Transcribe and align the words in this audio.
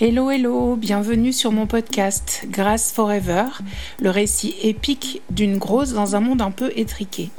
Hello, 0.00 0.30
hello, 0.30 0.76
bienvenue 0.76 1.32
sur 1.32 1.52
mon 1.52 1.66
podcast 1.66 2.46
Grace 2.50 2.92
Forever, 2.92 3.44
le 4.00 4.10
récit 4.10 4.54
épique 4.62 5.22
d'une 5.30 5.58
grosse 5.58 5.92
dans 5.92 6.16
un 6.16 6.20
monde 6.20 6.40
un 6.40 6.50
peu 6.50 6.72
étriqué. 6.76 7.30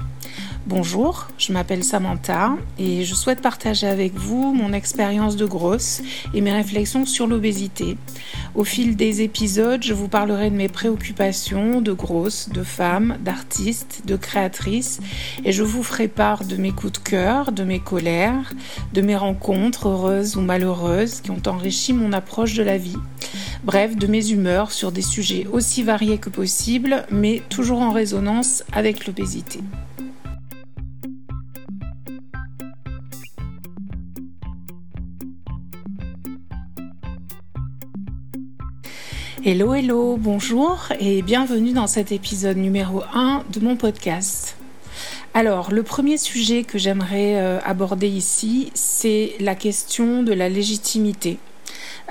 Bonjour, 0.69 1.29
je 1.39 1.51
m'appelle 1.51 1.83
Samantha 1.83 2.51
et 2.77 3.03
je 3.03 3.15
souhaite 3.15 3.41
partager 3.41 3.87
avec 3.87 4.13
vous 4.13 4.53
mon 4.53 4.71
expérience 4.71 5.35
de 5.35 5.47
grosse 5.47 6.03
et 6.35 6.41
mes 6.41 6.51
réflexions 6.51 7.07
sur 7.07 7.25
l'obésité. 7.25 7.97
Au 8.53 8.63
fil 8.63 8.95
des 8.95 9.23
épisodes, 9.23 9.81
je 9.81 9.95
vous 9.95 10.07
parlerai 10.07 10.51
de 10.51 10.55
mes 10.55 10.69
préoccupations 10.69 11.81
de 11.81 11.91
grosse, 11.91 12.49
de 12.49 12.61
femme, 12.61 13.17
d'artiste, 13.21 14.03
de 14.05 14.15
créatrice 14.15 14.99
et 15.43 15.51
je 15.53 15.63
vous 15.63 15.81
ferai 15.81 16.07
part 16.07 16.43
de 16.43 16.55
mes 16.55 16.71
coups 16.71 16.93
de 16.93 16.99
cœur, 16.99 17.51
de 17.51 17.63
mes 17.63 17.79
colères, 17.79 18.53
de 18.93 19.01
mes 19.01 19.15
rencontres 19.15 19.87
heureuses 19.87 20.35
ou 20.35 20.41
malheureuses 20.41 21.21
qui 21.21 21.31
ont 21.31 21.41
enrichi 21.47 21.93
mon 21.93 22.13
approche 22.13 22.53
de 22.53 22.61
la 22.61 22.77
vie. 22.77 22.97
Bref, 23.63 23.95
de 23.95 24.05
mes 24.05 24.29
humeurs 24.29 24.71
sur 24.71 24.91
des 24.91 25.01
sujets 25.01 25.47
aussi 25.51 25.81
variés 25.81 26.19
que 26.19 26.29
possible, 26.29 27.07
mais 27.09 27.41
toujours 27.49 27.81
en 27.81 27.91
résonance 27.91 28.63
avec 28.71 29.07
l'obésité. 29.07 29.61
Hello, 39.45 39.73
hello, 39.73 40.17
bonjour 40.17 40.89
et 40.99 41.21
bienvenue 41.21 41.71
dans 41.71 41.87
cet 41.87 42.11
épisode 42.11 42.57
numéro 42.57 43.03
1 43.13 43.45
de 43.53 43.61
mon 43.61 43.77
podcast. 43.77 44.57
Alors, 45.33 45.71
le 45.71 45.81
premier 45.81 46.17
sujet 46.17 46.63
que 46.63 46.77
j'aimerais 46.77 47.37
euh, 47.37 47.57
aborder 47.63 48.09
ici, 48.09 48.69
c'est 48.73 49.35
la 49.39 49.55
question 49.55 50.23
de 50.23 50.33
la 50.33 50.49
légitimité. 50.49 51.37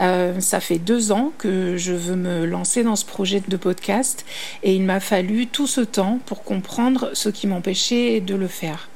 Euh, 0.00 0.40
ça 0.40 0.60
fait 0.60 0.78
deux 0.78 1.12
ans 1.12 1.32
que 1.38 1.76
je 1.76 1.92
veux 1.92 2.16
me 2.16 2.44
lancer 2.44 2.82
dans 2.82 2.96
ce 2.96 3.04
projet 3.04 3.42
de 3.46 3.56
podcast 3.56 4.24
et 4.62 4.74
il 4.74 4.82
m'a 4.82 5.00
fallu 5.00 5.46
tout 5.46 5.66
ce 5.66 5.80
temps 5.80 6.20
pour 6.26 6.44
comprendre 6.44 7.10
ce 7.14 7.28
qui 7.28 7.46
m'empêchait 7.46 8.20
de 8.20 8.34
le 8.34 8.48
faire. 8.48 8.88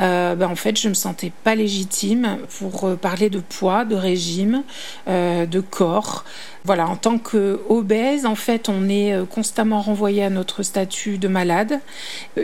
Euh, 0.00 0.34
ben, 0.34 0.48
en 0.48 0.56
fait, 0.56 0.78
je 0.78 0.88
me 0.88 0.94
sentais 0.94 1.32
pas 1.44 1.54
légitime 1.54 2.38
pour 2.58 2.84
euh, 2.84 2.96
parler 2.96 3.30
de 3.30 3.38
poids, 3.38 3.84
de 3.84 3.94
régime, 3.94 4.62
de 5.06 5.60
corps. 5.60 6.24
Voilà, 6.64 6.88
en 6.88 6.96
tant 6.96 7.18
qu'obèse, 7.18 8.26
en 8.26 8.34
fait, 8.34 8.68
on 8.68 8.88
est 8.88 9.14
constamment 9.28 9.80
renvoyé 9.80 10.22
à 10.22 10.30
notre 10.30 10.62
statut 10.62 11.18
de 11.18 11.28
malade, 11.28 11.80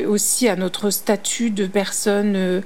aussi 0.06 0.48
à 0.48 0.56
notre 0.56 0.91
statut 0.91 1.51
de 1.51 1.67
personne 1.67 2.62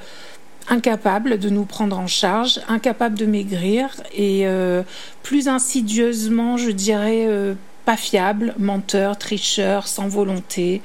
incapable 0.68 1.38
de 1.38 1.48
nous 1.48 1.64
prendre 1.64 1.98
en 1.98 2.06
charge, 2.06 2.60
incapable 2.68 3.16
de 3.16 3.26
maigrir 3.26 3.90
et 4.14 4.46
euh, 4.46 4.82
plus 5.22 5.48
insidieusement, 5.48 6.56
je 6.56 6.70
dirais, 6.70 7.26
euh, 7.26 7.54
pas 7.84 7.96
fiable, 7.96 8.54
menteur, 8.58 9.18
tricheur, 9.18 9.88
sans 9.88 10.08
volonté, 10.08 10.82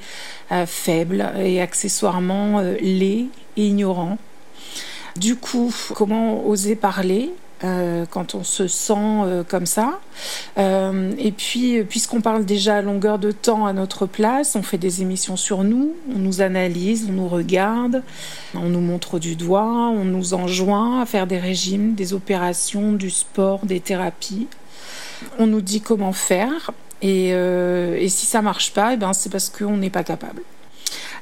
euh, 0.52 0.66
faible 0.66 1.30
et 1.38 1.60
accessoirement 1.60 2.60
laid 2.80 3.28
et 3.56 3.66
ignorant. 3.66 4.18
Du 5.16 5.36
coup, 5.36 5.72
comment 5.94 6.46
oser 6.46 6.76
parler? 6.76 7.32
Euh, 7.64 8.06
quand 8.08 8.36
on 8.36 8.44
se 8.44 8.68
sent 8.68 8.94
euh, 8.96 9.42
comme 9.42 9.66
ça. 9.66 9.98
Euh, 10.58 11.12
et 11.18 11.32
puis, 11.32 11.82
puisqu'on 11.82 12.20
parle 12.20 12.44
déjà 12.44 12.76
à 12.76 12.82
longueur 12.82 13.18
de 13.18 13.32
temps 13.32 13.66
à 13.66 13.72
notre 13.72 14.06
place, 14.06 14.54
on 14.54 14.62
fait 14.62 14.78
des 14.78 15.02
émissions 15.02 15.36
sur 15.36 15.64
nous, 15.64 15.94
on 16.14 16.18
nous 16.18 16.40
analyse, 16.40 17.08
on 17.08 17.14
nous 17.14 17.28
regarde, 17.28 18.02
on 18.54 18.68
nous 18.68 18.80
montre 18.80 19.18
du 19.18 19.34
doigt, 19.34 19.90
on 19.90 20.04
nous 20.04 20.34
enjoint 20.34 21.02
à 21.02 21.06
faire 21.06 21.26
des 21.26 21.38
régimes, 21.38 21.94
des 21.94 22.14
opérations, 22.14 22.92
du 22.92 23.10
sport, 23.10 23.66
des 23.66 23.80
thérapies. 23.80 24.46
On 25.40 25.48
nous 25.48 25.60
dit 25.60 25.80
comment 25.80 26.12
faire. 26.12 26.70
Et, 27.02 27.28
et 27.28 28.08
si 28.08 28.26
ça 28.26 28.42
marche 28.42 28.72
pas, 28.72 28.90
et 28.90 28.94
eh 28.94 28.96
ben 28.96 29.12
c'est 29.12 29.30
parce 29.30 29.48
qu'on 29.50 29.76
n'est 29.76 29.90
pas 29.90 30.02
capable. 30.02 30.42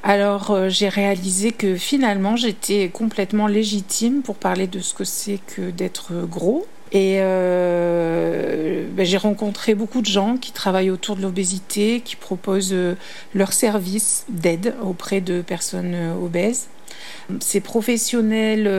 Alors 0.03 0.51
euh, 0.51 0.69
j'ai 0.69 0.89
réalisé 0.89 1.51
que 1.51 1.75
finalement 1.75 2.35
j'étais 2.35 2.89
complètement 2.89 3.47
légitime 3.47 4.21
pour 4.21 4.35
parler 4.35 4.67
de 4.67 4.79
ce 4.79 4.93
que 4.93 5.03
c'est 5.03 5.39
que 5.47 5.69
d'être 5.69 6.13
gros. 6.25 6.65
Et 6.93 7.17
euh, 7.19 8.85
ben, 8.93 9.05
j'ai 9.05 9.17
rencontré 9.17 9.75
beaucoup 9.75 10.01
de 10.01 10.05
gens 10.05 10.37
qui 10.37 10.53
travaillent 10.53 10.89
autour 10.89 11.17
de 11.17 11.21
l'obésité, 11.21 12.01
qui 12.03 12.15
proposent 12.15 12.71
euh, 12.71 12.95
leurs 13.33 13.51
services 13.51 14.25
d'aide 14.29 14.73
auprès 14.81 15.19
de 15.19 15.41
personnes 15.41 16.13
obèses. 16.23 16.67
Ces 17.41 17.59
professionnels 17.59 18.71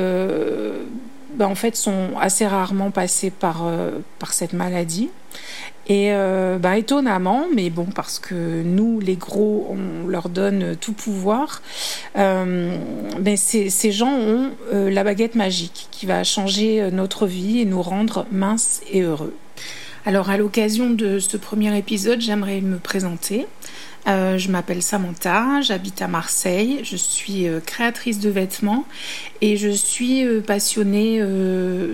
ben, 1.34 1.46
en 1.46 1.54
fait 1.54 1.76
sont 1.76 2.16
assez 2.18 2.46
rarement 2.46 2.90
passés 2.90 3.30
par, 3.30 3.70
par 4.18 4.32
cette 4.32 4.54
maladie. 4.54 5.10
Et 5.88 6.12
euh, 6.12 6.58
bah, 6.58 6.76
étonnamment, 6.76 7.46
mais 7.54 7.70
bon, 7.70 7.86
parce 7.86 8.18
que 8.18 8.62
nous, 8.62 9.00
les 9.00 9.16
gros, 9.16 9.66
on 9.70 10.06
leur 10.06 10.28
donne 10.28 10.76
tout 10.76 10.92
pouvoir, 10.92 11.62
euh, 12.18 12.76
ces, 13.36 13.70
ces, 13.70 13.90
gens 13.90 14.12
ont 14.12 14.50
euh, 14.74 14.90
la 14.90 15.02
baguette 15.02 15.34
magique 15.34 15.88
qui 15.90 16.04
va 16.04 16.24
changer 16.24 16.90
notre 16.92 17.26
vie 17.26 17.60
et 17.60 17.64
nous 17.64 17.80
rendre 17.80 18.26
minces 18.30 18.82
et 18.90 19.00
heureux. 19.00 19.34
Alors, 20.04 20.28
à 20.28 20.36
l'occasion 20.36 20.90
de 20.90 21.18
ce 21.18 21.36
premier 21.38 21.76
épisode, 21.76 22.20
j'aimerais 22.20 22.60
me 22.60 22.78
présenter. 22.78 23.46
Euh, 24.08 24.38
je 24.38 24.50
m'appelle 24.50 24.82
Samantha, 24.82 25.60
j'habite 25.60 26.00
à 26.00 26.08
Marseille, 26.08 26.80
je 26.82 26.96
suis 26.96 27.46
euh, 27.46 27.60
créatrice 27.60 28.18
de 28.20 28.30
vêtements 28.30 28.86
et 29.42 29.58
je 29.58 29.68
suis 29.68 30.24
euh, 30.24 30.40
passionnée 30.40 31.22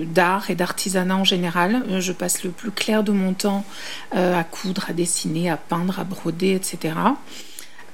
d'art 0.07 0.51
et 0.51 0.55
d'artisanat 0.55 1.17
en 1.17 1.25
général. 1.25 1.83
Je 2.01 2.13
passe 2.13 2.45
le 2.45 2.51
plus 2.51 2.71
clair 2.71 3.03
de 3.03 3.13
mon 3.13 3.33
temps 3.33 3.65
à 4.13 4.45
coudre, 4.45 4.87
à 4.89 4.93
dessiner, 4.93 5.51
à 5.51 5.57
peindre, 5.57 5.99
à 5.99 6.05
broder, 6.05 6.53
etc. 6.53 6.95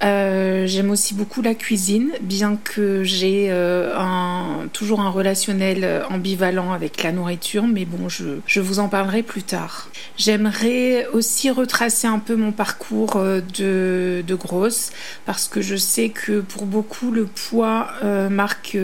Euh, 0.02 0.66
j'aime 0.66 0.90
aussi 0.90 1.14
beaucoup 1.14 1.42
la 1.42 1.54
cuisine, 1.54 2.10
bien 2.22 2.56
que 2.56 3.04
j'ai 3.04 3.48
euh, 3.50 3.94
un, 3.98 4.68
toujours 4.72 5.00
un 5.00 5.10
relationnel 5.10 6.04
ambivalent 6.08 6.72
avec 6.72 7.02
la 7.02 7.12
nourriture, 7.12 7.66
mais 7.66 7.84
bon, 7.84 8.08
je, 8.08 8.38
je 8.46 8.60
vous 8.60 8.78
en 8.78 8.88
parlerai 8.88 9.22
plus 9.22 9.42
tard. 9.42 9.90
J'aimerais 10.16 11.06
aussi 11.12 11.50
retracer 11.50 12.06
un 12.06 12.18
peu 12.18 12.34
mon 12.34 12.52
parcours 12.52 13.16
euh, 13.16 13.40
de, 13.58 14.24
de, 14.26 14.34
grosse, 14.34 14.90
parce 15.26 15.48
que 15.48 15.60
je 15.60 15.76
sais 15.76 16.08
que 16.08 16.40
pour 16.40 16.64
beaucoup, 16.64 17.10
le 17.10 17.26
poids 17.26 17.88
marque 18.30 18.76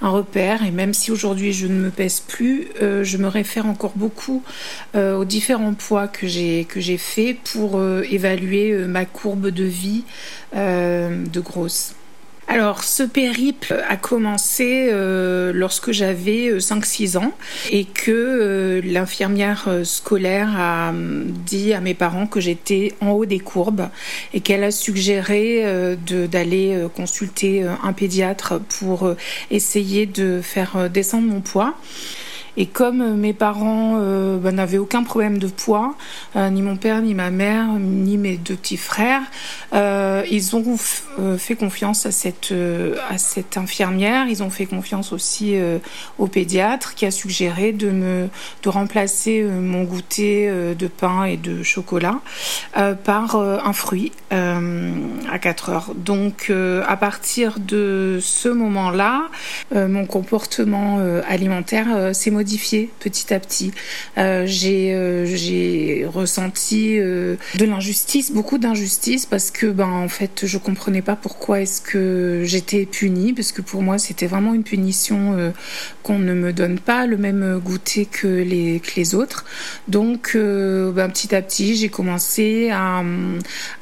un 0.00 0.08
repère, 0.08 0.64
et 0.64 0.70
même 0.70 0.94
si 0.94 1.10
aujourd'hui 1.10 1.52
je 1.52 1.66
ne 1.66 1.74
me 1.74 1.90
pèse 1.90 2.20
plus, 2.20 2.68
je 2.80 3.16
me 3.16 3.28
réfère 3.28 3.66
encore 3.66 3.92
beaucoup 3.96 4.42
aux 4.94 5.24
différents 5.24 5.74
poids 5.74 6.08
que 6.08 6.26
j'ai 6.26 6.98
fait 6.98 7.36
pour 7.52 7.82
évaluer 7.82 8.72
ma 8.86 9.04
courbe 9.04 9.48
de 9.48 9.64
vie. 9.64 10.04
Euh, 10.54 11.24
de 11.26 11.40
grosses. 11.40 11.94
Alors, 12.46 12.84
ce 12.84 13.02
périple 13.02 13.82
a 13.88 13.96
commencé 13.96 14.88
euh, 14.92 15.52
lorsque 15.52 15.90
j'avais 15.90 16.56
5-6 16.58 17.16
euh, 17.16 17.20
ans 17.20 17.32
et 17.72 17.84
que 17.84 18.80
l'infirmière 18.84 19.68
scolaire 19.82 20.54
a 20.56 20.92
dit 20.94 21.74
à 21.74 21.80
mes 21.80 21.94
parents 21.94 22.28
que 22.28 22.38
j'étais 22.38 22.94
en 23.00 23.10
haut 23.10 23.26
des 23.26 23.40
courbes 23.40 23.88
et 24.32 24.40
qu'elle 24.40 24.62
a 24.62 24.70
suggéré 24.70 25.96
d'aller 26.30 26.86
consulter 26.94 27.64
un 27.82 27.92
pédiatre 27.92 28.60
pour 28.60 29.12
essayer 29.50 30.06
de 30.06 30.40
faire 30.40 30.88
descendre 30.88 31.26
mon 31.26 31.40
poids. 31.40 31.74
Et 32.56 32.66
comme 32.66 33.00
euh, 33.00 33.14
mes 33.14 33.32
parents 33.32 33.96
euh, 33.98 34.38
bah, 34.38 34.52
n'avaient 34.52 34.78
aucun 34.78 35.02
problème 35.02 35.38
de 35.38 35.46
poids, 35.46 35.94
euh, 36.36 36.48
ni 36.48 36.62
mon 36.62 36.76
père, 36.76 37.02
ni 37.02 37.14
ma 37.14 37.30
mère, 37.30 37.66
ni 37.78 38.16
mes 38.16 38.36
deux 38.36 38.56
petits 38.56 38.76
frères, 38.76 39.22
ils 39.72 40.56
ont 40.56 40.76
fait 41.38 41.54
confiance 41.54 42.06
à 42.06 42.10
cette, 42.10 42.52
infirmière. 43.56 44.26
Ils 44.28 44.42
ont 44.42 44.50
fait 44.50 44.66
confiance 44.66 45.12
aussi 45.12 45.56
au 46.18 46.26
pédiatre 46.26 46.94
qui 46.94 47.06
a 47.06 47.10
suggéré 47.10 47.72
de 47.72 48.28
remplacer 48.66 49.42
mon 49.42 49.84
goûter 49.84 50.50
de 50.74 50.86
pain 50.86 51.24
et 51.24 51.36
de 51.36 51.62
chocolat 51.62 52.20
par 53.04 53.36
un 53.36 53.72
fruit 53.72 54.12
à 54.30 55.38
4 55.38 55.68
heures. 55.70 55.92
Donc 55.94 56.50
à 56.50 56.96
partir 56.96 57.58
de 57.58 58.18
ce 58.20 58.48
moment-là, 58.48 59.28
mon 59.74 60.06
comportement 60.06 60.98
alimentaire 61.28 62.14
s'est 62.14 62.30
modifié 62.30 62.45
petit 62.46 63.34
à 63.34 63.40
petit. 63.40 63.72
Euh, 64.18 64.44
j'ai 64.46 64.94
euh, 64.94 65.26
j'ai 65.26 66.06
ressenti 66.06 66.98
euh, 66.98 67.36
de 67.56 67.64
l'injustice, 67.64 68.32
beaucoup 68.32 68.58
d'injustice 68.58 69.26
parce 69.26 69.50
que 69.50 69.66
ben 69.66 69.88
en 69.88 70.08
fait 70.08 70.46
je 70.46 70.58
comprenais 70.58 71.02
pas 71.02 71.16
pourquoi 71.16 71.60
est-ce 71.60 71.80
que 71.80 72.42
j'étais 72.44 72.86
punie 72.86 73.32
parce 73.32 73.52
que 73.52 73.62
pour 73.62 73.82
moi 73.82 73.98
c'était 73.98 74.26
vraiment 74.26 74.54
une 74.54 74.64
punition 74.64 75.52
qu'on 76.02 76.18
ne 76.18 76.34
me 76.34 76.52
donne 76.52 76.78
pas 76.78 77.06
le 77.06 77.16
même 77.16 77.58
goûter 77.58 78.06
que 78.06 78.26
les 78.26 78.80
que 78.80 78.96
les 78.96 79.14
autres. 79.14 79.44
Donc 79.88 80.32
ben, 80.34 81.08
petit 81.10 81.34
à 81.34 81.42
petit 81.42 81.76
j'ai 81.76 81.88
commencé 81.88 82.70
à, 82.72 83.02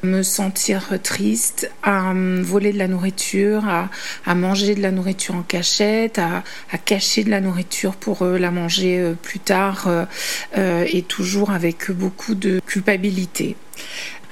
me 0.03 0.23
sentir 0.23 0.99
triste, 1.03 1.69
à 1.83 2.13
voler 2.41 2.73
de 2.73 2.77
la 2.77 2.87
nourriture, 2.87 3.67
à, 3.67 3.89
à 4.25 4.35
manger 4.35 4.75
de 4.75 4.81
la 4.81 4.91
nourriture 4.91 5.35
en 5.35 5.41
cachette, 5.41 6.19
à, 6.19 6.43
à 6.71 6.77
cacher 6.77 7.23
de 7.23 7.29
la 7.29 7.41
nourriture 7.41 7.95
pour 7.95 8.25
la 8.25 8.51
manger 8.55 9.13
plus 9.21 9.39
tard 9.39 9.89
et 10.55 11.01
toujours 11.03 11.51
avec 11.51 11.91
beaucoup 11.91 12.35
de 12.35 12.59
culpabilité. 12.65 13.55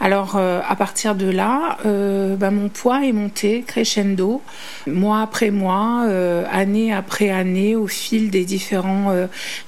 Alors 0.03 0.35
euh, 0.35 0.59
à 0.67 0.75
partir 0.75 1.15
de 1.15 1.29
là, 1.29 1.77
euh, 1.85 2.35
bah, 2.35 2.51
mon 2.51 2.67
poids 2.67 3.05
est 3.05 3.13
monté 3.13 3.63
crescendo, 3.65 4.41
mois 4.85 5.21
après 5.21 5.49
mois, 5.49 6.03
euh, 6.07 6.43
année 6.51 6.93
après 6.93 7.29
année, 7.29 7.77
au 7.77 7.87
fil 7.87 8.29
des 8.29 8.43
différents 8.43 9.13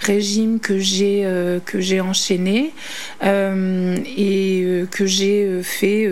régimes 0.01 0.59
que 0.59 0.77
j'ai 0.77 1.25
que 1.65 1.79
j'ai 1.79 2.01
enchaînés 2.01 2.73
et 3.23 4.85
que 4.91 5.05
j'ai 5.05 5.63
fait 5.63 6.09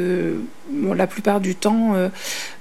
la 0.71 1.07
plupart 1.07 1.41
du 1.41 1.55
temps 1.55 1.95
euh, 1.95 2.09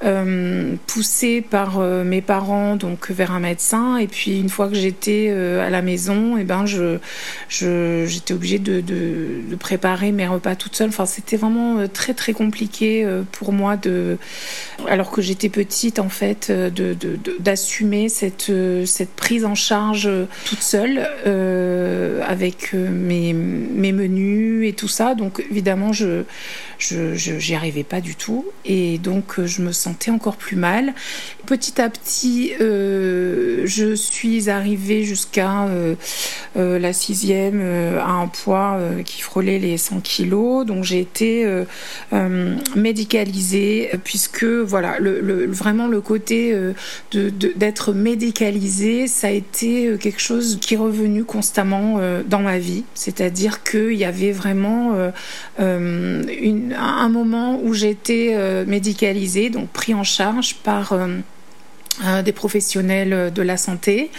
euh, 0.04 0.75
poussée 0.87 1.40
par 1.40 1.78
euh, 1.78 2.04
mes 2.04 2.20
parents 2.20 2.76
donc 2.76 3.10
vers 3.10 3.32
un 3.32 3.40
médecin. 3.40 3.96
Et 3.96 4.06
puis 4.06 4.38
une 4.40 4.49
fois 4.49 4.69
que 4.69 4.75
j'étais 4.75 5.31
à 5.31 5.70
la 5.70 5.82
maison 5.82 6.37
et 6.37 6.43
eh 6.43 6.44
ben 6.44 6.66
je 6.66 6.99
j'étais 7.49 8.34
obligée 8.34 8.58
de, 8.58 8.82
préparer 9.58 10.12
mes 10.12 10.26
repas 10.26 10.56
toute 10.56 10.75
seule. 10.75 10.88
Enfin 10.88 11.06
c'était 11.06 11.37
vraiment 11.37 11.87
très 11.88 12.14
très 12.14 12.32
compliqué 12.32 13.06
pour 13.32 13.52
moi 13.52 13.76
de 13.76 14.19
alors 14.88 15.10
que 15.10 15.22
j'étais 15.22 15.48
petite 15.48 15.98
en 15.98 16.08
fait 16.08 16.52
d'assumer 17.38 18.08
cette 18.08 18.52
cette 18.87 19.10
prise 19.10 19.44
en 19.44 19.55
charge 19.55 20.10
toute 20.44 20.62
seule 20.62 21.06
avec 22.26 22.72
mes 22.72 23.32
mes 23.32 23.93
menus 23.93 24.69
et 24.69 24.72
tout 24.72 24.88
ça. 24.88 25.14
Donc 25.14 25.44
évidemment 25.50 25.93
je 25.93 26.25
je 26.78 27.14
j'y 27.14 27.55
arrivais 27.55 27.84
pas 27.84 27.91
du 28.00 28.14
tout. 28.14 28.44
Et 28.64 28.98
donc, 28.98 29.38
euh, 29.38 29.46
je 29.46 29.62
me 29.62 29.72
sentais 29.72 30.10
encore 30.10 30.36
plus 30.36 30.56
mal. 30.56 30.94
Petit 31.46 31.80
à 31.80 31.90
petit, 31.90 32.52
euh, 32.60 33.62
je 33.64 33.94
suis 33.94 34.48
arrivée 34.48 35.02
jusqu'à 35.04 35.66
euh, 35.66 35.94
la 36.56 36.92
sixième 36.92 37.60
à 37.98 38.10
un 38.10 38.28
poids 38.28 38.78
qui 39.04 39.22
frôlait 39.22 39.58
les 39.58 39.76
100 39.76 40.00
kilos. 40.00 40.64
Donc, 40.64 40.84
j'ai 40.84 41.00
été 41.00 41.46
médicalisée 42.76 43.90
puisque, 44.04 44.44
voilà, 44.44 44.98
le, 44.98 45.46
vraiment 45.46 45.88
le 45.88 46.00
côté 46.00 46.54
d'être 47.12 47.92
médicalisée, 47.92 49.08
ça 49.08 49.28
a 49.28 49.30
été 49.30 49.96
quelque 50.00 50.20
chose 50.20 50.58
qui 50.60 50.74
est 50.74 50.78
revenu 50.78 51.24
constamment 51.24 52.00
dans 52.26 52.40
ma 52.40 52.58
vie. 52.58 52.84
C'est-à-dire 52.94 53.62
qu'il 53.64 53.94
y 53.94 54.04
avait 54.04 54.32
vraiment 54.32 54.94
un 55.58 57.08
moment 57.08 57.60
où 57.62 57.74
j'étais 57.82 58.31
euh, 58.34 58.64
médicalisée, 58.64 59.50
donc 59.50 59.69
pris 59.69 59.93
en 59.94 60.05
charge 60.05 60.55
par 60.62 60.93
euh, 60.93 61.19
euh, 62.05 62.23
des 62.23 62.32
professionnels 62.32 63.32
de 63.32 63.43
la 63.43 63.56
santé. 63.56 64.11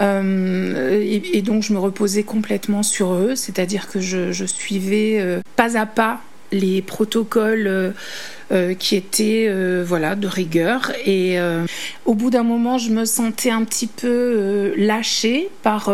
Et, 0.00 1.42
donc 1.42 1.62
je 1.62 1.72
me 1.72 1.78
reposais 1.78 2.22
complètement 2.22 2.82
sur 2.82 3.14
eux, 3.14 3.34
c'est-à-dire 3.34 3.88
que 3.88 4.00
je, 4.00 4.44
suivais 4.44 5.40
pas 5.56 5.76
à 5.76 5.86
pas 5.86 6.20
les 6.52 6.82
protocoles 6.82 7.94
euh, 8.50 8.72
qui 8.72 8.96
était 8.96 9.44
euh, 9.46 9.84
voilà 9.86 10.14
de 10.14 10.26
rigueur. 10.26 10.90
Et 11.04 11.38
euh, 11.38 11.66
au 12.06 12.14
bout 12.14 12.30
d'un 12.30 12.44
moment 12.44 12.78
je 12.78 12.88
me 12.88 13.04
sentais 13.04 13.50
un 13.50 13.62
petit 13.64 13.86
peu 13.86 14.72
lâchée 14.74 15.50
par 15.62 15.92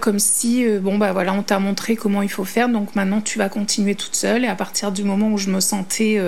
comme 0.00 0.18
si 0.18 0.66
bon 0.78 0.96
bah 0.96 1.12
voilà 1.12 1.34
on 1.34 1.42
t'a 1.42 1.58
montré 1.58 1.94
comment 1.94 2.22
il 2.22 2.30
faut 2.30 2.44
faire 2.44 2.70
donc 2.70 2.94
maintenant 2.96 3.20
tu 3.20 3.38
vas 3.38 3.50
continuer 3.50 3.94
toute 3.94 4.16
seule. 4.16 4.44
Et 4.44 4.48
à 4.48 4.54
partir 4.54 4.92
du 4.92 5.04
moment 5.04 5.28
où 5.28 5.36
je 5.36 5.50
me 5.50 5.60
sentais 5.60 6.18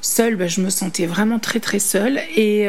seule 0.00 0.36
bah, 0.36 0.46
je 0.46 0.60
me 0.60 0.70
sentais 0.70 1.06
vraiment 1.06 1.40
très 1.40 1.58
très 1.58 1.80
seule. 1.80 2.20
Et 2.36 2.68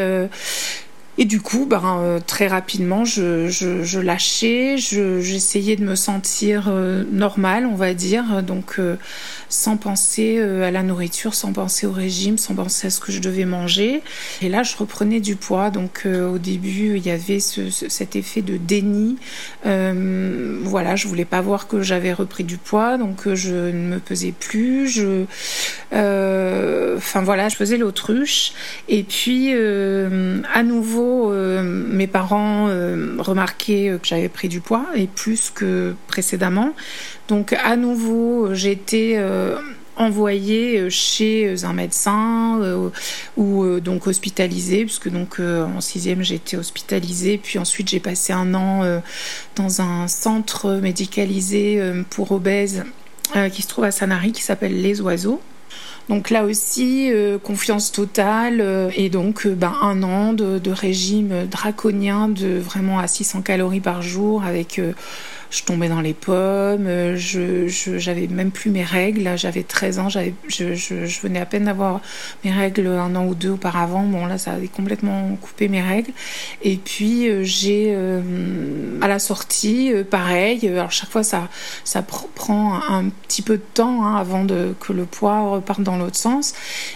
et 1.20 1.26
du 1.26 1.42
coup, 1.42 1.68
ben, 1.68 2.20
très 2.26 2.48
rapidement, 2.48 3.06
je, 3.06 3.48
je, 3.48 3.84
je 3.84 4.00
lâchais, 4.00 4.78
j'essayais 4.78 5.76
de 5.76 5.84
me 5.84 5.94
sentir 5.94 6.66
euh, 6.70 7.04
normale, 7.12 7.68
on 7.68 7.76
va 7.76 7.94
dire, 7.94 8.42
donc 8.42 8.76
euh, 8.80 8.96
sans 9.48 9.78
penser 9.78 10.40
à 10.40 10.72
la 10.72 10.82
nourriture, 10.82 11.36
sans 11.36 11.54
penser 11.54 11.86
au 11.86 11.92
régime, 11.92 12.40
sans 12.40 12.56
penser 12.56 12.88
à 12.88 12.90
ce 12.90 13.00
que 13.00 13.12
je 13.12 13.20
devais 13.20 13.46
manger. 13.46 14.02
Et 14.42 14.50
là, 14.50 14.64
je 14.64 14.76
reprenais 14.76 15.20
du 15.20 15.36
poids. 15.36 15.70
Donc 15.70 16.08
au 16.08 16.40
début, 16.40 16.98
il 16.98 17.06
y 17.06 17.12
avait 17.12 17.40
ce, 17.40 17.70
cet 17.70 18.16
effet 18.16 18.42
de 18.42 18.58
déni. 18.58 19.18
voilà, 19.64 20.96
je 20.96 21.08
voulais 21.08 21.26
pas 21.26 21.42
voir 21.42 21.68
que 21.68 21.84
j'avais 21.84 22.14
repris 22.14 22.44
du 22.44 22.58
poids, 22.58 22.98
donc 22.98 23.32
je 23.34 23.54
ne 23.54 23.88
me 23.94 24.00
pesais 24.00 24.34
plus. 24.38 24.88
Je, 24.88 25.26
enfin 25.92 27.22
voilà, 27.22 27.50
je 27.50 27.56
faisais 27.56 27.78
l'autruche. 27.78 28.54
Et 28.90 29.04
puis 29.04 29.54
à 29.54 30.64
nouveau 30.64 31.03
euh, 31.32 31.64
mes 31.64 32.08
parents 32.08 32.68
euh, 32.70 33.16
remarquaient 33.20 33.98
que 34.02 34.08
j'avais 34.08 34.30
pris 34.30 34.50
du 34.50 34.62
poids 34.62 34.86
et 34.96 35.08
plus 35.08 35.50
que 35.50 35.96
précédemment. 36.08 36.74
Donc 37.28 37.54
à 37.54 37.76
nouveau, 37.76 38.54
j'ai 38.54 38.72
été 38.72 39.18
euh, 39.18 39.58
envoyée 39.96 40.90
chez 40.90 41.66
un 41.66 41.74
médecin 41.74 42.60
ou 43.38 43.80
donc 43.80 44.08
hospitalisée 44.08 44.86
puisque 44.86 45.08
donc 45.08 45.40
en 45.40 45.82
sixième 45.82 46.24
j'ai 46.24 46.34
été 46.34 46.58
hospitalisée 46.58 47.38
puis 47.38 47.60
ensuite 47.60 47.90
j'ai 47.90 48.00
passé 48.00 48.34
un 48.34 48.56
an 48.56 49.02
dans 49.56 49.82
un 49.82 50.08
centre 50.08 50.80
médicalisé 50.82 51.80
pour 52.10 52.32
obèses 52.32 52.86
qui 53.52 53.62
se 53.62 53.68
trouve 53.68 53.84
à 53.84 53.92
Sanary 53.92 54.32
qui 54.32 54.42
s'appelle 54.42 54.82
Les 54.82 55.00
Oiseaux 55.00 55.40
donc 56.10 56.30
là 56.30 56.44
aussi, 56.44 57.10
euh, 57.12 57.38
confiance 57.38 57.92
totale 57.92 58.60
euh, 58.60 58.90
et 58.96 59.10
donc 59.10 59.46
euh, 59.46 59.56
ben, 59.56 59.74
un 59.82 60.04
an 60.04 60.34
de, 60.34 60.60
de, 60.60 60.72
régime 60.72 61.48
draconien 61.50 62.28
de 62.28 62.60
vraiment 62.60 63.00
à 63.00 63.08
600 63.08 63.42
calories 63.42 63.80
par 63.80 64.02
jour 64.02 64.44
avec 64.44 64.82
je 65.54 65.64
tombais 65.64 65.88
dans 65.88 66.02
les 66.02 66.16
pommes, 66.16 66.88
euh, 66.88 67.16
j'avais 67.16 68.26
même 68.26 68.50
plus 68.50 68.72
mes 68.72 68.84
règles. 68.84 69.38
J'avais 69.38 69.62
13 69.62 70.00
ans, 70.00 70.10
je, 70.10 71.22
venais 71.22 71.40
à 71.40 71.46
peine 71.46 71.66
d'avoir 71.66 72.02
mes 72.44 72.52
règles 72.52 72.88
un 72.88 73.16
an 73.16 73.28
ou 73.28 73.36
deux 73.36 73.52
auparavant. 73.52 74.02
Bon, 74.02 74.26
là, 74.26 74.40
ça 74.40 74.54
avait 74.54 74.68
complètement 74.68 75.38
coupé 75.40 75.68
mes 75.68 75.82
règles. 75.82 76.12
Et 76.64 76.78
puis, 76.78 77.30
euh, 77.30 77.44
j'ai, 77.44 77.94
euh, 77.96 78.98
à 79.02 79.08
la 79.08 79.20
sortie, 79.20 79.92
pareil. 80.10 80.68
Alors, 80.68 80.92
chaque 80.92 81.12
fois, 81.12 81.22
ça, 81.24 81.48
prend 82.36 82.82
un 82.90 83.10
petit 83.10 83.44
peu 83.44 83.58
de 83.58 83.64
temps 83.76 84.06
hein, 84.06 84.16
avant 84.16 84.48
que 84.48 84.92
le 84.92 85.06
poids 85.06 85.52
reparte 85.52 85.84
dans 85.84 85.98
l'autre 85.98 86.18
sens. 86.18 86.56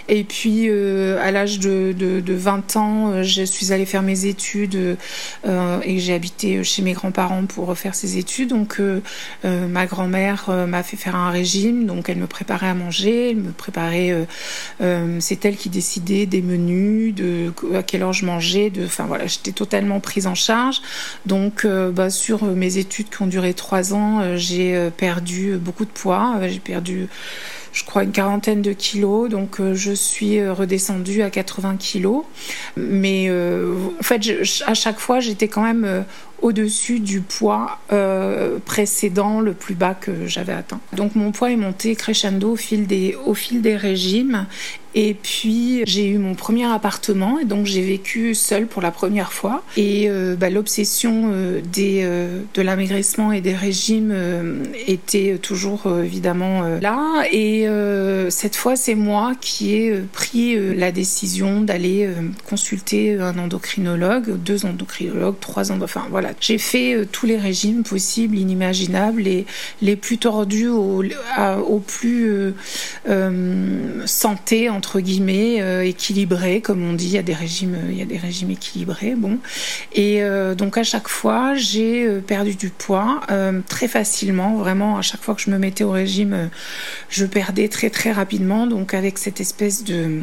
Et 0.09 0.23
puis, 0.23 0.67
à 0.67 1.29
l'âge 1.29 1.59
de, 1.59 1.93
de, 1.95 2.21
de, 2.21 2.33
20 2.33 2.75
ans, 2.75 3.23
je 3.23 3.43
suis 3.43 3.71
allée 3.71 3.85
faire 3.85 4.01
mes 4.01 4.25
études 4.25 4.97
et 5.45 5.99
j'ai 5.99 6.13
habité 6.13 6.63
chez 6.63 6.81
mes 6.81 6.93
grands-parents 6.93 7.45
pour 7.45 7.67
refaire 7.67 7.93
ces 7.93 8.17
études. 8.17 8.46
Donc 8.47 8.79
euh, 8.79 9.01
euh, 9.45 9.67
ma 9.67 9.85
grand-mère 9.85 10.45
euh, 10.49 10.65
m'a 10.65 10.83
fait 10.83 10.97
faire 10.97 11.15
un 11.15 11.29
régime, 11.29 11.85
donc 11.85 12.09
elle 12.09 12.17
me 12.17 12.27
préparait 12.27 12.67
à 12.67 12.73
manger, 12.73 13.31
elle 13.31 13.37
me 13.37 13.51
préparait, 13.51 14.27
c'est 15.19 15.45
elle 15.45 15.55
qui 15.55 15.69
décidait 15.69 16.25
des 16.25 16.41
menus, 16.41 17.13
de 17.13 17.53
à 17.75 17.83
quelle 17.83 18.03
heure 18.03 18.13
je 18.13 18.25
mangeais, 18.25 18.69
de, 18.69 18.85
enfin 18.85 19.05
voilà, 19.05 19.27
j'étais 19.27 19.51
totalement 19.51 19.99
prise 19.99 20.27
en 20.27 20.35
charge. 20.35 20.81
Donc 21.25 21.65
bah, 21.65 22.09
sur 22.09 22.43
mes 22.43 22.77
études 22.77 23.09
qui 23.09 23.21
ont 23.21 23.27
duré 23.27 23.53
trois 23.53 23.93
ans, 23.93 24.37
j'ai 24.37 24.89
perdu 24.97 25.57
beaucoup 25.57 25.85
de 25.85 25.91
poids, 25.91 26.39
j'ai 26.47 26.59
perdu 26.59 27.07
je 27.73 27.83
crois 27.83 28.03
une 28.03 28.11
quarantaine 28.11 28.63
de 28.63 28.71
kilos, 28.71 29.29
donc 29.29 29.61
je 29.73 29.91
suis 29.91 30.47
redescendue 30.47 31.21
à 31.21 31.29
80 31.29 31.77
kilos. 31.77 32.23
Mais 32.75 33.29
en 33.29 34.03
fait, 34.03 34.21
à 34.65 34.73
chaque 34.73 34.99
fois, 34.99 35.19
j'étais 35.19 35.47
quand 35.47 35.61
même 35.61 36.05
au-dessus 36.41 36.99
du 36.99 37.21
poids 37.21 37.79
euh, 37.91 38.59
précédent, 38.65 39.39
le 39.39 39.53
plus 39.53 39.75
bas 39.75 39.93
que 39.93 40.27
j'avais 40.27 40.53
atteint. 40.53 40.79
Donc 40.93 41.15
mon 41.15 41.31
poids 41.31 41.51
est 41.51 41.57
monté 41.57 41.95
crescendo 41.95 42.51
au 42.51 42.55
fil 42.55 42.87
des, 42.87 43.15
au 43.25 43.33
fil 43.33 43.61
des 43.61 43.75
régimes 43.75 44.45
et 44.97 45.13
puis 45.13 45.83
j'ai 45.85 46.07
eu 46.07 46.17
mon 46.17 46.33
premier 46.33 46.65
appartement 46.65 47.37
et 47.37 47.45
donc 47.45 47.67
j'ai 47.67 47.83
vécu 47.83 48.33
seule 48.33 48.65
pour 48.65 48.81
la 48.81 48.89
première 48.89 49.31
fois. 49.31 49.63
Et 49.77 50.09
euh, 50.09 50.35
bah, 50.35 50.49
l'obsession 50.49 51.29
euh, 51.31 51.61
des 51.61 52.01
euh, 52.03 52.41
de 52.55 52.61
l'amaigrissement 52.63 53.31
et 53.31 53.41
des 53.41 53.53
régimes 53.53 54.13
était 54.87 55.37
toujours 55.37 55.83
évidemment 56.03 56.63
là. 56.81 57.25
Et 57.31 57.67
cette 58.29 58.55
fois 58.55 58.75
c'est 58.75 58.95
moi 58.95 59.33
qui 59.39 59.75
ai 59.75 60.01
pris 60.11 60.75
la 60.75 60.91
décision 60.91 61.61
d'aller 61.61 62.09
consulter 62.49 63.19
un 63.19 63.37
endocrinologue, 63.37 64.37
deux 64.37 64.65
endocrinologues, 64.65 65.39
trois 65.39 65.71
endocrinologues. 65.71 65.83
Enfin 65.83 66.07
voilà, 66.09 66.26
j'ai 66.39 66.57
fait 66.57 67.07
tous 67.11 67.25
les 67.25 67.37
régimes 67.37 67.83
possibles, 67.83 68.37
inimaginables, 68.37 69.27
et 69.27 69.45
les 69.81 69.95
plus 69.95 70.17
tordus 70.17 70.67
au, 70.69 71.03
au 71.67 71.79
plus 71.79 72.53
santé 74.05 74.69
entre 74.69 74.99
guillemets 74.99 75.61
euh, 75.61 75.83
équilibré, 75.83 76.61
comme 76.61 76.83
on 76.83 76.93
dit. 76.93 77.07
Il 77.07 77.11
y 77.11 77.17
a 77.17 77.23
des 77.23 77.33
régimes, 77.33 77.75
euh, 77.75 77.91
il 77.91 77.97
y 77.97 78.01
a 78.01 78.05
des 78.05 78.17
régimes 78.17 78.51
équilibrés. 78.51 79.15
Bon, 79.15 79.39
et 79.93 80.23
euh, 80.23 80.55
donc 80.55 80.77
à 80.77 80.83
chaque 80.83 81.07
fois, 81.07 81.55
j'ai 81.55 82.07
perdu 82.25 82.55
du 82.55 82.69
poids 82.69 83.21
très 83.67 83.87
facilement. 83.87 84.55
Vraiment, 84.57 84.97
à 84.97 85.01
chaque 85.01 85.21
fois 85.21 85.35
que 85.35 85.41
je 85.41 85.49
me 85.49 85.57
mettais 85.57 85.83
au 85.83 85.91
régime, 85.91 86.49
je 87.09 87.25
perdais 87.25 87.67
très 87.67 87.89
très 87.89 88.11
rapidement. 88.11 88.67
Donc 88.67 88.93
avec 88.93 89.17
cette 89.17 89.41
espèce 89.41 89.83
de, 89.83 90.21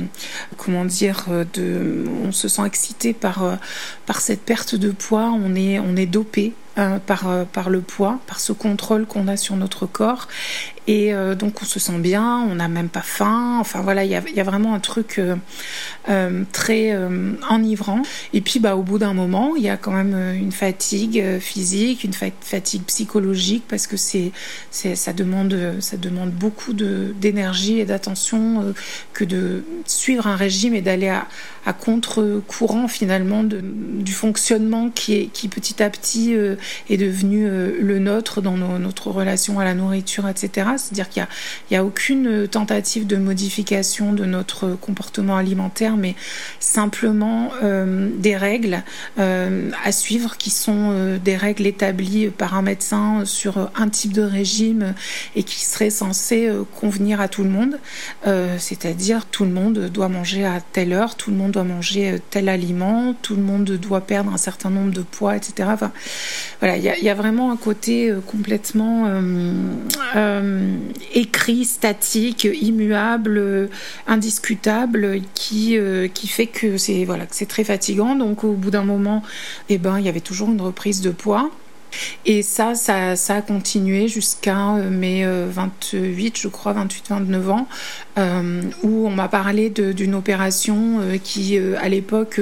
comment 0.56 0.84
dire, 0.84 1.26
de, 1.54 2.04
on 2.25 2.32
se 2.32 2.49
sent 2.49 2.62
excité 2.66 3.12
par 3.12 3.58
par 4.06 4.20
cette 4.20 4.42
perte 4.42 4.75
de 4.75 4.90
poids. 4.90 5.32
On 5.32 5.56
est 5.56 5.78
est 5.97 6.07
dopé 6.07 6.53
par, 7.07 7.47
par 7.53 7.71
le 7.71 7.81
poids, 7.81 8.19
par 8.27 8.41
ce 8.41 8.53
contrôle 8.53 9.07
qu'on 9.07 9.29
a 9.29 9.37
sur 9.37 9.57
notre 9.57 9.87
corps. 9.87 10.29
Et 10.87 11.14
euh, 11.14 11.35
donc 11.35 11.62
on 11.62 11.64
se 11.64 11.81
sent 11.81 11.99
bien, 11.99 12.47
on 12.50 12.57
n'a 12.57 12.69
même 12.69 12.88
pas 12.88 13.03
faim. 13.03 13.59
Enfin 13.61 13.81
voilà, 13.81 14.05
il 14.05 14.11
y 14.11 14.17
a, 14.41 14.45
vraiment 14.45 14.75
un 14.75 14.81
truc 14.81 15.19
euh, 15.19 15.37
euh, 16.11 16.45
très 16.53 16.95
enivrant. 17.49 18.03
Et 18.33 18.41
puis 18.41 18.61
bah, 18.61 18.76
au 18.76 18.83
bout 18.83 18.99
d'un 18.99 19.14
moment, 19.14 19.57
il 19.57 19.62
y 19.62 19.71
a 19.71 19.76
quand 19.76 19.93
même 19.93 20.14
une 20.35 20.53
fatigue 20.53 21.38
physique, 21.38 22.05
une 22.05 22.12
fatigue 22.12 22.83
psychologique 22.85 23.64
parce 23.69 23.87
que 23.87 23.97
c'est, 23.97 24.33
ça, 24.71 25.12
demande, 25.12 25.57
ça 25.81 25.97
demande 25.97 26.31
beaucoup 26.31 26.73
d'énergie 26.75 27.81
et 27.81 27.85
d'attention 27.85 28.75
que 29.12 29.25
de 29.25 29.64
suivre 29.87 30.26
un 30.26 30.37
régime 30.37 30.75
et 30.75 30.83
d'aller 30.83 31.09
à, 31.09 31.26
contre-courant 31.73 32.88
finalement 32.88 33.43
du 33.43 34.12
fonctionnement 34.12 34.91
qui, 34.91 35.14
est, 35.14 35.26
qui 35.26 35.49
petit 35.49 35.83
à 35.83 35.88
petit 35.88 36.35
est 36.91 36.97
devenu 36.97 37.49
le 37.49 37.99
nôtre 37.99 38.43
dans 38.43 38.57
notre 38.57 39.11
relation 39.11 39.59
à 39.59 39.64
la 39.64 39.75
nourriture, 39.75 40.29
etc. 40.29 40.74
C'est-à-dire 40.78 41.09
qu'il 41.09 41.26
n'y 41.71 41.76
a, 41.76 41.81
a, 41.81 41.85
aucune 41.85 42.49
tentative 42.49 43.07
de 43.07 43.16
modification 43.16 44.12
de 44.12 44.25
notre 44.25 44.71
comportement 44.71 45.37
alimentaire, 45.37 45.97
mais 45.97 46.14
simplement 46.61 47.50
euh, 47.62 48.11
des 48.19 48.37
règles 48.37 48.83
euh, 49.19 49.71
à 49.85 49.93
suivre 49.93 50.37
qui 50.37 50.50
sont 50.50 50.90
euh, 50.93 51.19
des 51.19 51.37
règles 51.37 51.66
établies 51.66 52.28
par 52.28 52.54
un 52.54 52.62
médecin 52.62 53.25
sur 53.25 53.71
un 53.76 53.88
type 53.88 54.12
de 54.12 54.23
régime 54.23 54.95
et 55.37 55.43
qui 55.43 55.64
seraient 55.64 55.90
censées 55.90 56.50
convenir 56.78 57.21
à 57.21 57.28
tout 57.28 57.43
le 57.43 57.50
monde. 57.50 57.78
C'est-à-dire 58.59 59.26
tout 59.26 59.45
le 59.45 59.50
monde 59.50 59.78
doit 59.88 60.09
manger 60.09 60.45
à 60.45 60.61
telle 60.61 60.93
heure, 60.93 61.16
tout 61.16 61.31
le 61.31 61.37
monde 61.37 61.52
doit 61.52 61.64
manger 61.64 62.21
tel 62.31 62.49
aliment, 62.49 63.14
tout 63.23 63.37
le 63.37 63.43
monde 63.43 63.64
doit 63.64 64.00
perdre 64.00 64.33
un 64.33 64.38
certain 64.38 64.71
nombre 64.71 64.93
de 64.93 65.02
poids, 65.02 65.37
etc. 65.37 65.71
Voilà, 66.61 66.76
il 66.76 66.83
y, 66.83 67.09
a 67.09 67.14
vraiment 67.14 67.52
un 67.52 67.57
côté 67.57 68.12
complètement 68.26 69.07
écrit, 71.14 71.64
statique, 71.64 72.44
immuable, 72.44 73.68
indiscutable, 74.06 75.21
qui, 75.35 75.76
euh, 75.76 76.09
qui 76.09 76.28
fait 76.28 76.47
que 76.47 76.78
c'est 76.78 77.04
voilà, 77.04 77.26
que 77.26 77.44
très 77.44 77.64
fatigant. 77.64 78.14
Donc 78.14 78.44
au 78.44 78.52
bout 78.52 78.71
d'un 78.71 78.85
moment, 78.85 79.23
eh 79.68 79.78
ben, 79.78 79.99
il 79.99 80.04
y 80.04 80.09
avait 80.09 80.21
toujours 80.21 80.50
une 80.50 80.61
reprise 80.61 81.00
de 81.00 81.11
poids. 81.11 81.50
Et 82.26 82.42
ça, 82.42 82.75
ça, 82.75 83.14
ça 83.14 83.37
a 83.37 83.42
continué 83.42 84.09
jusqu'à 84.09 84.75
euh, 84.75 84.90
mes 84.90 85.25
28, 85.25 86.37
je 86.37 86.49
crois, 86.49 86.73
28, 86.73 87.04
29 87.11 87.50
ans, 87.50 87.68
où 88.83 89.06
on 89.06 89.11
m'a 89.11 89.28
parlé 89.28 89.71
d'une 89.71 90.14
opération 90.14 91.00
qui, 91.23 91.59
à 91.59 91.88
l'époque, 91.88 92.40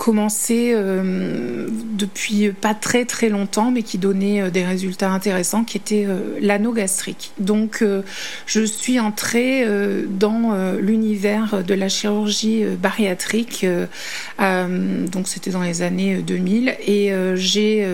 commencé 0.00 0.72
euh, 0.74 1.68
depuis 1.92 2.52
pas 2.52 2.72
très 2.72 3.04
très 3.04 3.28
longtemps, 3.28 3.70
mais 3.70 3.82
qui 3.82 3.98
donnait 3.98 4.40
euh, 4.40 4.50
des 4.50 4.64
résultats 4.64 5.10
intéressants, 5.10 5.62
qui 5.62 5.76
était 5.76 6.06
euh, 6.08 6.38
l'anneau 6.40 6.72
gastrique. 6.72 7.32
Donc, 7.38 7.84
je 8.46 8.62
suis 8.62 8.98
entrée 8.98 9.66
dans 10.08 10.54
l'univers 10.80 11.62
de 11.64 11.74
la 11.74 11.88
chirurgie 11.88 12.64
bariatrique. 12.80 13.66
donc, 14.38 15.28
c'était 15.28 15.50
dans 15.50 15.62
les 15.62 15.82
années 15.82 16.22
2000, 16.22 16.76
et 16.86 17.12
j'ai 17.34 17.86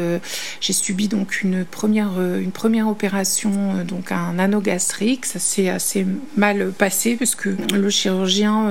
j'ai 0.61 0.73
subi 0.73 1.09
donc 1.09 1.43
une 1.43 1.65
première 1.65 2.21
une 2.21 2.53
première 2.53 2.89
opération, 2.89 3.85
donc 3.87 4.13
un 4.13 4.39
anneau 4.39 4.61
gastrique. 4.61 5.27
Ça 5.27 5.39
s'est 5.39 5.69
assez 5.69 6.07
mal 6.37 6.71
passé 6.73 7.17
parce 7.17 7.35
que 7.35 7.51
le 7.75 7.91
chirurgien, 7.91 8.71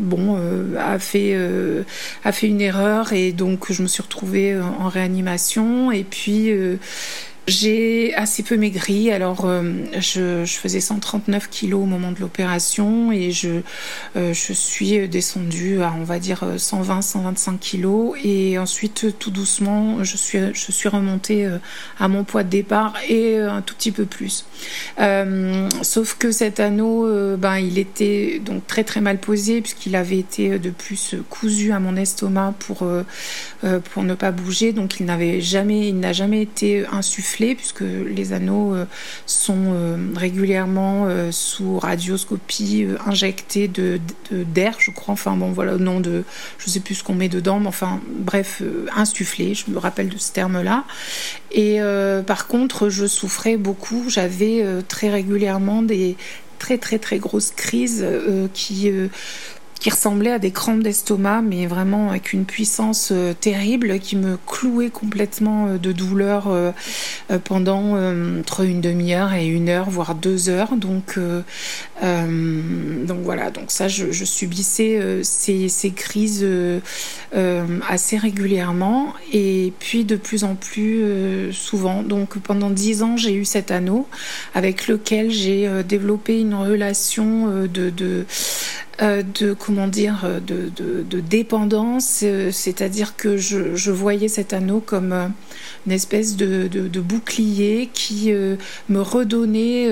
bon, 0.00 0.38
a 0.78 0.98
fait 0.98 1.36
fait 2.34 2.48
une 2.48 2.60
erreur 2.60 3.12
et 3.12 3.32
donc 3.32 3.72
je 3.72 3.82
me 3.82 3.88
suis 3.88 4.02
retrouvée 4.02 4.52
euh, 4.52 4.62
en 4.62 4.88
réanimation. 4.88 5.90
Et 5.90 6.04
puis 6.04 6.50
euh, 6.50 6.76
j'ai 7.46 8.14
assez 8.14 8.42
peu 8.42 8.56
maigri, 8.56 9.10
alors 9.10 9.44
euh, 9.44 9.72
je, 9.98 10.46
je, 10.46 10.54
faisais 10.54 10.80
139 10.80 11.50
kilos 11.50 11.82
au 11.82 11.86
moment 11.86 12.10
de 12.10 12.20
l'opération 12.20 13.12
et 13.12 13.32
je, 13.32 13.60
euh, 14.16 14.32
je 14.32 14.52
suis 14.54 15.06
descendue 15.08 15.82
à 15.82 15.92
on 15.92 16.04
va 16.04 16.18
dire 16.18 16.42
120-125 16.56 17.58
kilos 17.58 18.16
et 18.24 18.58
ensuite 18.58 19.18
tout 19.18 19.30
doucement 19.30 20.02
je 20.04 20.16
suis, 20.16 20.38
je 20.54 20.72
suis 20.72 20.88
remontée 20.88 21.44
euh, 21.44 21.58
à 21.98 22.08
mon 22.08 22.24
poids 22.24 22.44
de 22.44 22.48
départ 22.48 22.94
et 23.10 23.36
un 23.38 23.60
tout 23.60 23.74
petit 23.74 23.92
peu 23.92 24.06
plus. 24.06 24.46
sauf 25.82 26.16
que 26.18 26.30
cet 26.30 26.60
anneau, 26.60 27.06
ben, 27.36 27.58
il 27.58 27.78
était 27.78 28.40
donc 28.42 28.66
très 28.66 28.84
très 28.84 29.02
mal 29.02 29.18
posé 29.18 29.60
puisqu'il 29.60 29.96
avait 29.96 30.18
été 30.18 30.58
de 30.58 30.70
plus 30.70 31.16
cousu 31.28 31.72
à 31.72 31.78
mon 31.78 31.96
estomac 31.96 32.54
pour, 32.58 32.88
pour 33.92 34.02
ne 34.02 34.14
pas 34.14 34.30
bouger, 34.30 34.72
donc 34.72 35.00
il 35.00 35.06
n'avait 35.06 35.40
jamais, 35.40 35.88
il 35.88 35.98
n'a 35.98 36.12
jamais 36.12 36.40
été 36.40 36.86
insuffisant 36.90 37.33
puisque 37.38 37.80
les 37.80 38.32
anneaux 38.32 38.74
euh, 38.74 38.84
sont 39.26 39.72
euh, 39.74 39.96
régulièrement 40.14 41.06
euh, 41.06 41.32
sous 41.32 41.78
radioscopie 41.78 42.86
injectés 43.06 43.68
de, 43.68 44.00
d'air, 44.30 44.76
je 44.78 44.90
crois. 44.90 45.14
Enfin 45.14 45.36
bon, 45.36 45.50
voilà, 45.50 45.76
nom 45.76 46.00
de, 46.00 46.24
je 46.58 46.70
sais 46.70 46.80
plus 46.80 46.96
ce 46.96 47.04
qu'on 47.04 47.14
met 47.14 47.28
dedans, 47.28 47.60
mais 47.60 47.68
enfin, 47.68 48.00
bref, 48.08 48.62
insufflé. 48.94 49.54
Je 49.54 49.70
me 49.70 49.78
rappelle 49.78 50.08
de 50.08 50.18
ce 50.18 50.32
terme-là. 50.32 50.84
Et 51.52 51.78
par 52.26 52.46
contre, 52.46 52.88
je 52.88 53.06
souffrais 53.06 53.56
beaucoup. 53.56 54.04
J'avais 54.08 54.64
très 54.88 55.08
régulièrement 55.08 55.82
des 55.82 56.16
très 56.58 56.78
très 56.78 56.98
très 56.98 57.18
grosses 57.18 57.50
crises 57.50 58.04
qui 58.52 58.90
qui 59.80 59.90
ressemblaient 59.90 60.32
à 60.32 60.38
des 60.38 60.50
crampes 60.50 60.82
d'estomac, 60.82 61.42
mais 61.42 61.66
vraiment 61.66 62.10
avec 62.10 62.32
une 62.32 62.44
puissance 62.44 63.10
euh, 63.12 63.34
terrible 63.34 63.98
qui 63.98 64.16
me 64.16 64.38
clouait 64.46 64.90
complètement 64.90 65.66
euh, 65.66 65.78
de 65.78 65.92
douleur 65.92 66.48
euh, 66.48 66.72
pendant 67.44 67.94
entre 68.38 68.64
une 68.64 68.80
demi-heure 68.80 69.34
et 69.34 69.46
une 69.46 69.68
heure, 69.68 69.90
voire 69.90 70.14
deux 70.14 70.48
heures. 70.48 70.76
Donc, 70.76 71.18
donc 72.04 73.20
voilà, 73.22 73.50
donc 73.50 73.70
ça, 73.70 73.88
je, 73.88 74.24
subissais 74.24 75.20
ces, 75.22 75.68
ces, 75.68 75.90
crises 75.90 76.46
assez 77.32 78.18
régulièrement. 78.18 79.14
Et 79.32 79.72
puis 79.78 80.04
de 80.04 80.16
plus 80.16 80.44
en 80.44 80.54
plus 80.54 81.52
souvent. 81.52 82.02
Donc 82.02 82.38
pendant 82.38 82.70
dix 82.70 83.02
ans, 83.02 83.16
j'ai 83.16 83.34
eu 83.34 83.44
cet 83.44 83.70
anneau 83.70 84.06
avec 84.54 84.86
lequel 84.86 85.30
j'ai 85.30 85.68
développé 85.88 86.40
une 86.40 86.54
relation 86.54 87.66
de, 87.66 87.90
de 87.90 88.26
euh, 89.02 89.22
comment 89.58 89.88
dire 89.88 90.22
euh, 90.24 90.38
de, 90.38 91.20
dépendance, 91.20 92.20
euh, 92.22 92.50
c'est-à-dire 92.52 93.16
que 93.16 93.36
je, 93.36 93.90
voyais 93.90 94.28
cet 94.28 94.52
anneau 94.52 94.78
comme 94.78 95.32
une 95.86 95.92
espèce 95.92 96.36
de 96.36 97.00
bouclier 97.00 97.90
qui 97.92 98.32
me 98.32 99.00
redonnait 99.00 99.88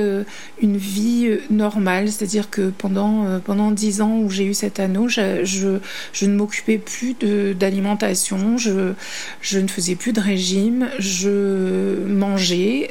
une 0.61 0.76
vie 0.76 1.38
normale, 1.50 2.01
c'est-à-dire 2.11 2.50
que 2.50 2.71
pendant 2.71 3.40
pendant 3.40 3.71
dix 3.71 4.00
ans 4.00 4.18
où 4.18 4.30
j'ai 4.30 4.44
eu 4.44 4.54
cet 4.54 4.80
anneau, 4.80 5.09
je, 5.09 5.78
ne 6.23 6.35
m'occupais 6.35 6.78
plus 6.78 7.14
d'alimentation, 7.54 8.59
je, 8.59 8.92
je 9.40 9.59
ne 9.59 9.68
faisais 9.68 9.94
plus 9.94 10.12
de 10.12 10.21
régime, 10.21 10.88
je 10.99 12.04
mangeais, 12.06 12.90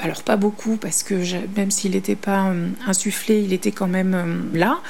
alors 0.00 0.22
pas 0.22 0.36
beaucoup 0.36 0.76
parce 0.76 1.02
que 1.02 1.14
même 1.56 1.70
s'il 1.70 1.92
n'était 1.92 2.14
pas 2.14 2.52
insufflé, 2.86 3.40
il 3.40 3.52
était 3.52 3.72
quand 3.72 3.86
même 3.86 4.50
là. 4.54 4.80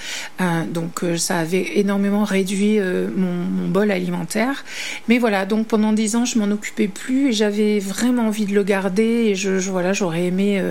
Euh, 0.40 0.64
donc 0.64 1.02
euh, 1.02 1.16
ça 1.16 1.38
avait 1.38 1.78
énormément 1.78 2.24
réduit 2.24 2.78
euh, 2.78 3.08
mon, 3.14 3.68
bol 3.68 3.90
alimentaire. 3.90 4.64
Mais 5.08 5.18
voilà, 5.18 5.46
donc 5.46 5.66
pendant 5.66 5.92
dix 5.92 6.16
ans, 6.16 6.24
je 6.24 6.38
m'en 6.38 6.50
occupais 6.50 6.88
plus 6.88 7.28
et 7.28 7.32
j'avais 7.32 7.78
vraiment 7.78 8.26
envie 8.28 8.46
de 8.46 8.54
le 8.54 8.62
garder 8.62 9.02
et 9.02 9.34
je, 9.34 9.50
voilà, 9.70 9.92
j'aurais 9.92 10.24
aimé 10.24 10.62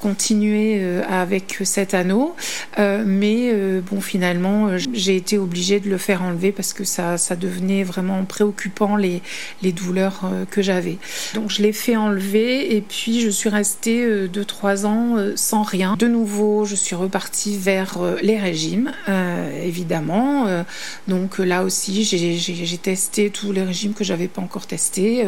continuer 0.00 0.82
avec 1.08 1.60
cet 1.64 1.94
anneau. 1.94 2.34
mais 2.78 3.52
bon, 3.80 4.00
finalement, 4.00 4.76
j'ai 4.92 5.16
été 5.16 5.38
obligée 5.38 5.80
de 5.80 5.88
le 5.88 5.98
faire 5.98 6.22
enlever 6.22 6.52
parce 6.52 6.72
que 6.72 6.84
ça, 6.84 7.16
ça 7.16 7.36
devenait 7.36 7.82
vraiment 7.82 8.24
préoccupant 8.24 8.96
les, 8.96 9.22
les 9.62 9.72
douleurs 9.72 10.30
que 10.50 10.60
j'avais. 10.60 10.98
Donc 11.34 11.50
je 11.50 11.62
l'ai 11.62 11.72
fait 11.72 11.96
enlever 11.96 12.76
et 12.76 12.80
puis 12.82 13.20
je 13.20 13.30
suis 13.30 13.48
restée 13.48 13.73
2-3 13.82 14.86
ans 14.86 15.16
sans 15.36 15.62
rien. 15.62 15.96
De 15.98 16.06
nouveau, 16.06 16.64
je 16.64 16.74
suis 16.74 16.96
repartie 16.96 17.56
vers 17.58 17.98
les 18.22 18.38
régimes 18.38 18.92
euh, 19.08 19.62
évidemment. 19.62 20.46
Euh, 20.46 20.62
donc 21.08 21.38
là 21.38 21.64
aussi, 21.64 22.04
j'ai 22.04 22.78
testé 22.78 23.30
tous 23.30 23.52
les 23.52 23.62
régimes 23.62 23.92
que 23.92 24.04
j'avais 24.04 24.28
pas 24.28 24.42
encore 24.42 24.66
testés 24.66 25.24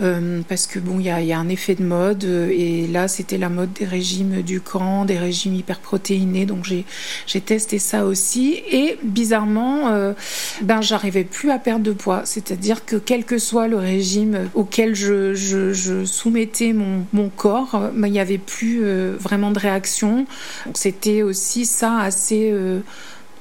euh, 0.00 0.40
parce 0.48 0.66
que 0.66 0.78
bon, 0.78 1.00
il 1.00 1.06
y 1.06 1.10
a, 1.10 1.20
y 1.20 1.32
a, 1.32 1.38
un 1.38 1.48
effet 1.48 1.74
de 1.74 1.84
mode 1.84 2.24
et 2.24 2.86
là, 2.86 3.08
c'était 3.08 3.38
la 3.38 3.48
mode 3.48 3.72
des 3.72 3.84
régimes 3.84 4.42
du 4.42 4.60
camp, 4.60 5.04
des 5.04 5.18
régimes 5.18 5.54
hyperprotéinés. 5.54 6.46
Donc 6.46 6.64
j'ai 6.64 7.40
testé 7.40 7.78
ça 7.78 8.04
aussi 8.04 8.62
et 8.70 8.98
bizarrement, 9.02 10.14
ben 10.62 10.80
j'arrivais 10.80 11.24
plus 11.24 11.50
à 11.50 11.58
perdre 11.58 11.84
de 11.84 11.92
poids. 11.92 12.22
C'est-à-dire 12.24 12.84
que 12.84 12.96
quel 12.96 13.24
que 13.24 13.38
soit 13.38 13.68
le 13.68 13.76
régime 13.76 14.48
auquel 14.54 14.94
je, 14.94 15.34
je, 15.34 15.72
je 15.72 16.04
soumettais 16.04 16.72
mon, 16.72 17.04
mon 17.12 17.28
corps, 17.28 17.73
ben, 17.80 18.06
il 18.06 18.12
n'y 18.12 18.20
avait 18.20 18.38
plus 18.38 18.82
vraiment 19.18 19.50
de 19.50 19.58
réaction. 19.58 20.26
C'était 20.74 21.22
aussi 21.22 21.66
ça 21.66 21.98
assez 21.98 22.52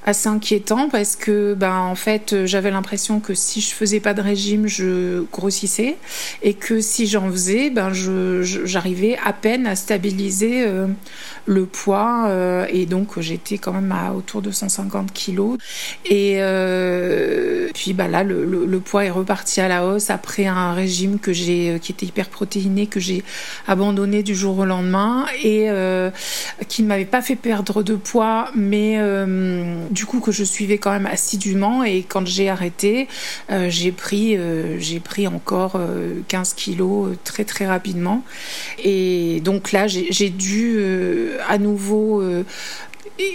assez 0.05 0.27
inquiétant 0.27 0.89
parce 0.89 1.15
que 1.15 1.53
ben 1.53 1.77
en 1.77 1.95
fait 1.95 2.45
j'avais 2.45 2.71
l'impression 2.71 3.19
que 3.19 3.33
si 3.33 3.61
je 3.61 3.73
faisais 3.73 3.99
pas 3.99 4.13
de 4.13 4.21
régime 4.21 4.67
je 4.67 5.23
grossissais 5.31 5.97
et 6.41 6.53
que 6.53 6.81
si 6.81 7.07
j'en 7.07 7.29
faisais 7.31 7.69
ben 7.69 7.93
je 7.93 8.41
j'arrivais 8.65 9.17
à 9.23 9.33
peine 9.33 9.67
à 9.67 9.75
stabiliser 9.75 10.65
euh, 10.65 10.87
le 11.45 11.65
poids 11.65 12.25
euh, 12.27 12.65
et 12.69 12.85
donc 12.85 13.19
j'étais 13.19 13.57
quand 13.57 13.73
même 13.73 13.91
à 13.91 14.13
autour 14.13 14.41
de 14.41 14.51
150 14.51 15.11
kilos. 15.11 15.57
Et 16.05 16.35
euh, 16.37 17.69
puis 17.73 17.93
bah 17.93 18.07
là 18.07 18.23
le, 18.23 18.45
le, 18.45 18.79
poids 18.79 19.05
est 19.05 19.11
reparti 19.11 19.61
à 19.61 19.67
la 19.67 19.85
hausse 19.85 20.09
après 20.09 20.45
un 20.45 20.73
régime 20.73 21.19
que 21.19 21.33
j'ai 21.33 21.79
qui 21.81 21.91
était 21.91 22.05
hyper 22.05 22.29
protéiné 22.29 22.87
que 22.87 22.99
j'ai 22.99 23.23
abandonné 23.67 24.23
du 24.23 24.35
jour 24.35 24.59
au 24.59 24.65
lendemain 24.65 25.25
et 25.43 25.67
qui 26.67 26.83
ne 26.83 26.87
m'avait 26.87 27.05
pas 27.05 27.21
fait 27.21 27.35
perdre 27.35 27.83
de 27.83 27.95
poids 27.95 28.49
mais 28.55 28.97
du 29.93 30.05
coup 30.05 30.19
que 30.19 30.31
je 30.31 30.43
suivais 30.43 30.77
quand 30.77 30.91
même 30.91 31.05
assidûment. 31.05 31.83
Et 31.83 32.03
quand 32.03 32.25
j'ai 32.25 32.49
arrêté, 32.49 33.07
euh, 33.51 33.69
j'ai 33.69 33.91
pris, 33.91 34.35
euh, 34.35 34.79
j'ai 34.79 34.99
pris 34.99 35.27
encore 35.27 35.79
15 36.27 36.51
euh, 36.51 36.53
kilos 36.55 37.09
très 37.23 37.45
très 37.45 37.67
rapidement. 37.67 38.23
Et 38.83 39.39
donc 39.41 39.71
là, 39.71 39.87
j'ai 39.87 40.29
dû 40.29 40.79
à 41.47 41.57
nouveau 41.57 42.23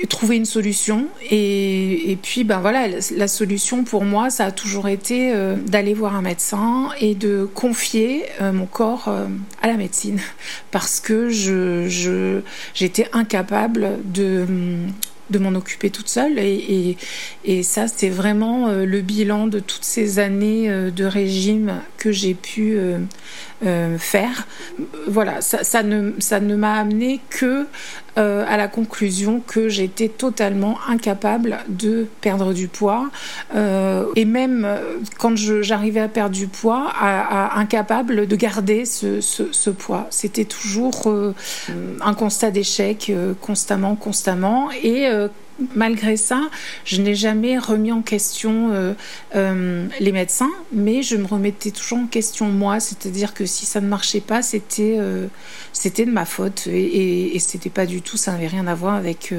trouver 0.09 0.37
une 0.37 0.45
solution. 0.45 1.07
Et, 1.31 2.11
et, 2.11 2.17
puis 2.17 2.43
ben 2.43 2.59
voilà 2.61 2.88
la 3.17 3.29
solution 3.29 3.85
pour 3.85 4.05
moi 4.05 4.29
ça 4.29 4.47
a 4.47 4.50
toujours 4.50 4.88
été 4.88 5.33
d'aller 5.67 5.95
voir 5.95 6.17
un 6.17 6.23
médecin 6.23 6.88
et 7.00 7.15
de 7.15 7.49
confier 7.55 8.25
mon 8.41 8.67
corps 8.67 9.09
à 9.62 9.67
la 9.67 9.75
médecine. 9.75 10.21
Parce 10.71 11.00
que 11.00 11.31
je 11.31 12.41
j'étais 12.75 13.09
incapable 13.12 13.99
de 14.05 14.47
de 15.30 15.38
m'en 15.38 15.54
occuper 15.54 15.90
toute 15.90 16.08
seule. 16.08 16.38
Et, 16.38 16.97
ça, 17.62 17.87
c'est 17.88 18.08
vraiment 18.08 18.68
euh, 18.68 18.85
le 18.85 19.00
bilan 19.00 19.47
de 19.47 19.58
toutes 19.58 19.85
ces 19.85 20.18
années 20.18 20.70
euh, 20.70 20.90
de 20.90 21.04
régime 21.04 21.80
que 21.99 22.12
j'ai 22.12 22.35
pu 22.35 22.78
euh, 23.67 23.99
faire. 23.99 24.47
Voilà, 25.07 25.40
ça, 25.40 25.83
ne, 25.83 26.12
ça 26.21 26.40
ne 26.40 26.57
m'a 26.57 26.75
amené 26.75 27.21
que 27.28 27.67
à 28.17 28.57
la 28.57 28.67
conclusion 28.67 29.40
que 29.47 29.69
j'étais 29.69 30.09
totalement 30.09 30.76
incapable 30.88 31.59
de 31.69 32.09
perdre 32.21 32.52
du 32.52 32.67
poids. 32.67 33.11
et 33.55 34.25
même 34.25 34.67
quand 35.21 35.37
j'arrivais 35.37 36.00
à 36.00 36.09
perdre 36.09 36.35
du 36.35 36.49
poids, 36.49 36.93
incapable 37.55 38.26
de 38.26 38.35
garder 38.35 38.87
ce, 38.87 39.21
ce, 39.21 39.52
ce 39.52 39.71
poids. 39.71 40.09
C'était 40.11 40.47
toujours 40.47 41.07
un 42.00 42.14
constat 42.14 42.50
d'échec 42.50 43.12
constamment, 43.40 43.95
constamment. 43.95 44.73
Et 44.83 45.09
malgré 45.75 46.17
ça, 46.17 46.49
je 46.85 47.00
n'ai 47.00 47.15
jamais 47.15 47.59
remis 47.59 47.93
en 47.93 48.03
question 48.03 48.71
euh, 48.73 48.95
euh, 49.35 49.87
les 50.00 50.12
médecins, 50.12 50.50
mais 50.73 51.03
je 51.03 51.17
me 51.17 51.27
remettais 51.27 51.71
toujours 51.71 51.99
en 51.99 52.07
question 52.07 52.47
moi, 52.47 52.81
c'est-à-dire 52.81 53.35
que 53.35 53.47
si 53.47 53.67
ça 53.67 53.81
ne 53.81 53.88
marchait 53.88 54.21
pas, 54.21 54.43
c'était 54.43 54.97
euh, 54.99 55.27
c'était 55.73 56.07
de 56.07 56.11
ma 56.11 56.25
faute 56.25 56.67
et, 56.67 57.37
et, 57.37 57.38
c'était 57.38 57.71
pas 57.71 57.87
du 57.87 58.03
tout, 58.03 58.17
ça 58.17 58.33
n'avait 58.33 58.47
rien 58.47 58.67
à 58.67 58.75
voir 58.75 58.95
avec 58.95 59.33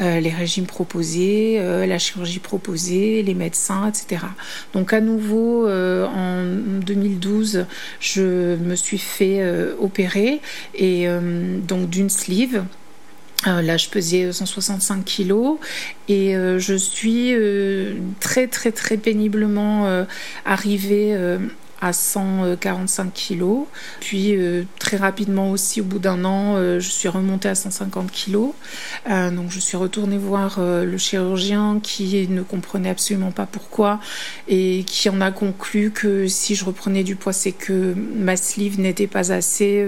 les 0.00 0.30
régimes 0.30 0.66
proposés, 0.66 1.58
la 1.58 1.98
chirurgie 1.98 2.38
proposée, 2.38 3.22
les 3.22 3.34
médecins, 3.34 3.88
etc. 3.88 4.24
Donc 4.72 4.92
à 4.92 5.00
nouveau, 5.00 5.68
en 5.68 6.44
2012, 6.44 7.66
je 8.00 8.56
me 8.56 8.74
suis 8.76 8.98
fait 8.98 9.42
opérer 9.78 10.40
et 10.74 11.06
donc 11.66 11.90
d'une 11.90 12.08
sleeve. 12.08 12.64
Euh, 13.46 13.62
là, 13.62 13.76
je 13.76 13.88
pesais 13.88 14.32
165 14.32 15.04
kilos 15.04 15.58
et 16.08 16.36
euh, 16.36 16.58
je 16.58 16.74
suis 16.74 17.34
euh, 17.34 17.94
très 18.20 18.46
très 18.46 18.72
très 18.72 18.96
péniblement 18.96 20.04
arrivée 20.44 21.16
à 21.84 21.92
145 21.92 23.12
kilos. 23.12 23.66
Puis 24.00 24.34
euh, 24.34 24.64
très 24.78 24.96
rapidement 24.96 25.50
aussi, 25.50 25.82
au 25.82 25.84
bout 25.84 25.98
d'un 25.98 26.24
an, 26.24 26.56
euh, 26.56 26.80
je 26.80 26.88
suis 26.88 27.08
remontée 27.08 27.50
à 27.50 27.54
150 27.54 28.10
kilos. 28.10 28.52
Euh, 29.10 29.30
donc 29.30 29.50
je 29.50 29.60
suis 29.60 29.76
retournée 29.76 30.16
voir 30.16 30.58
le 30.60 30.96
chirurgien 30.96 31.80
qui 31.82 32.26
ne 32.28 32.42
comprenait 32.42 32.88
absolument 32.88 33.32
pas 33.32 33.44
pourquoi 33.44 34.00
et 34.48 34.84
qui 34.86 35.10
en 35.10 35.20
a 35.20 35.30
conclu 35.30 35.90
que 35.90 36.26
si 36.26 36.54
je 36.54 36.64
reprenais 36.64 37.04
du 37.04 37.16
poids, 37.16 37.34
c'est 37.34 37.52
que 37.52 37.94
ma 38.16 38.36
sleeve 38.36 38.80
n'était 38.80 39.06
pas 39.06 39.30
assez 39.32 39.86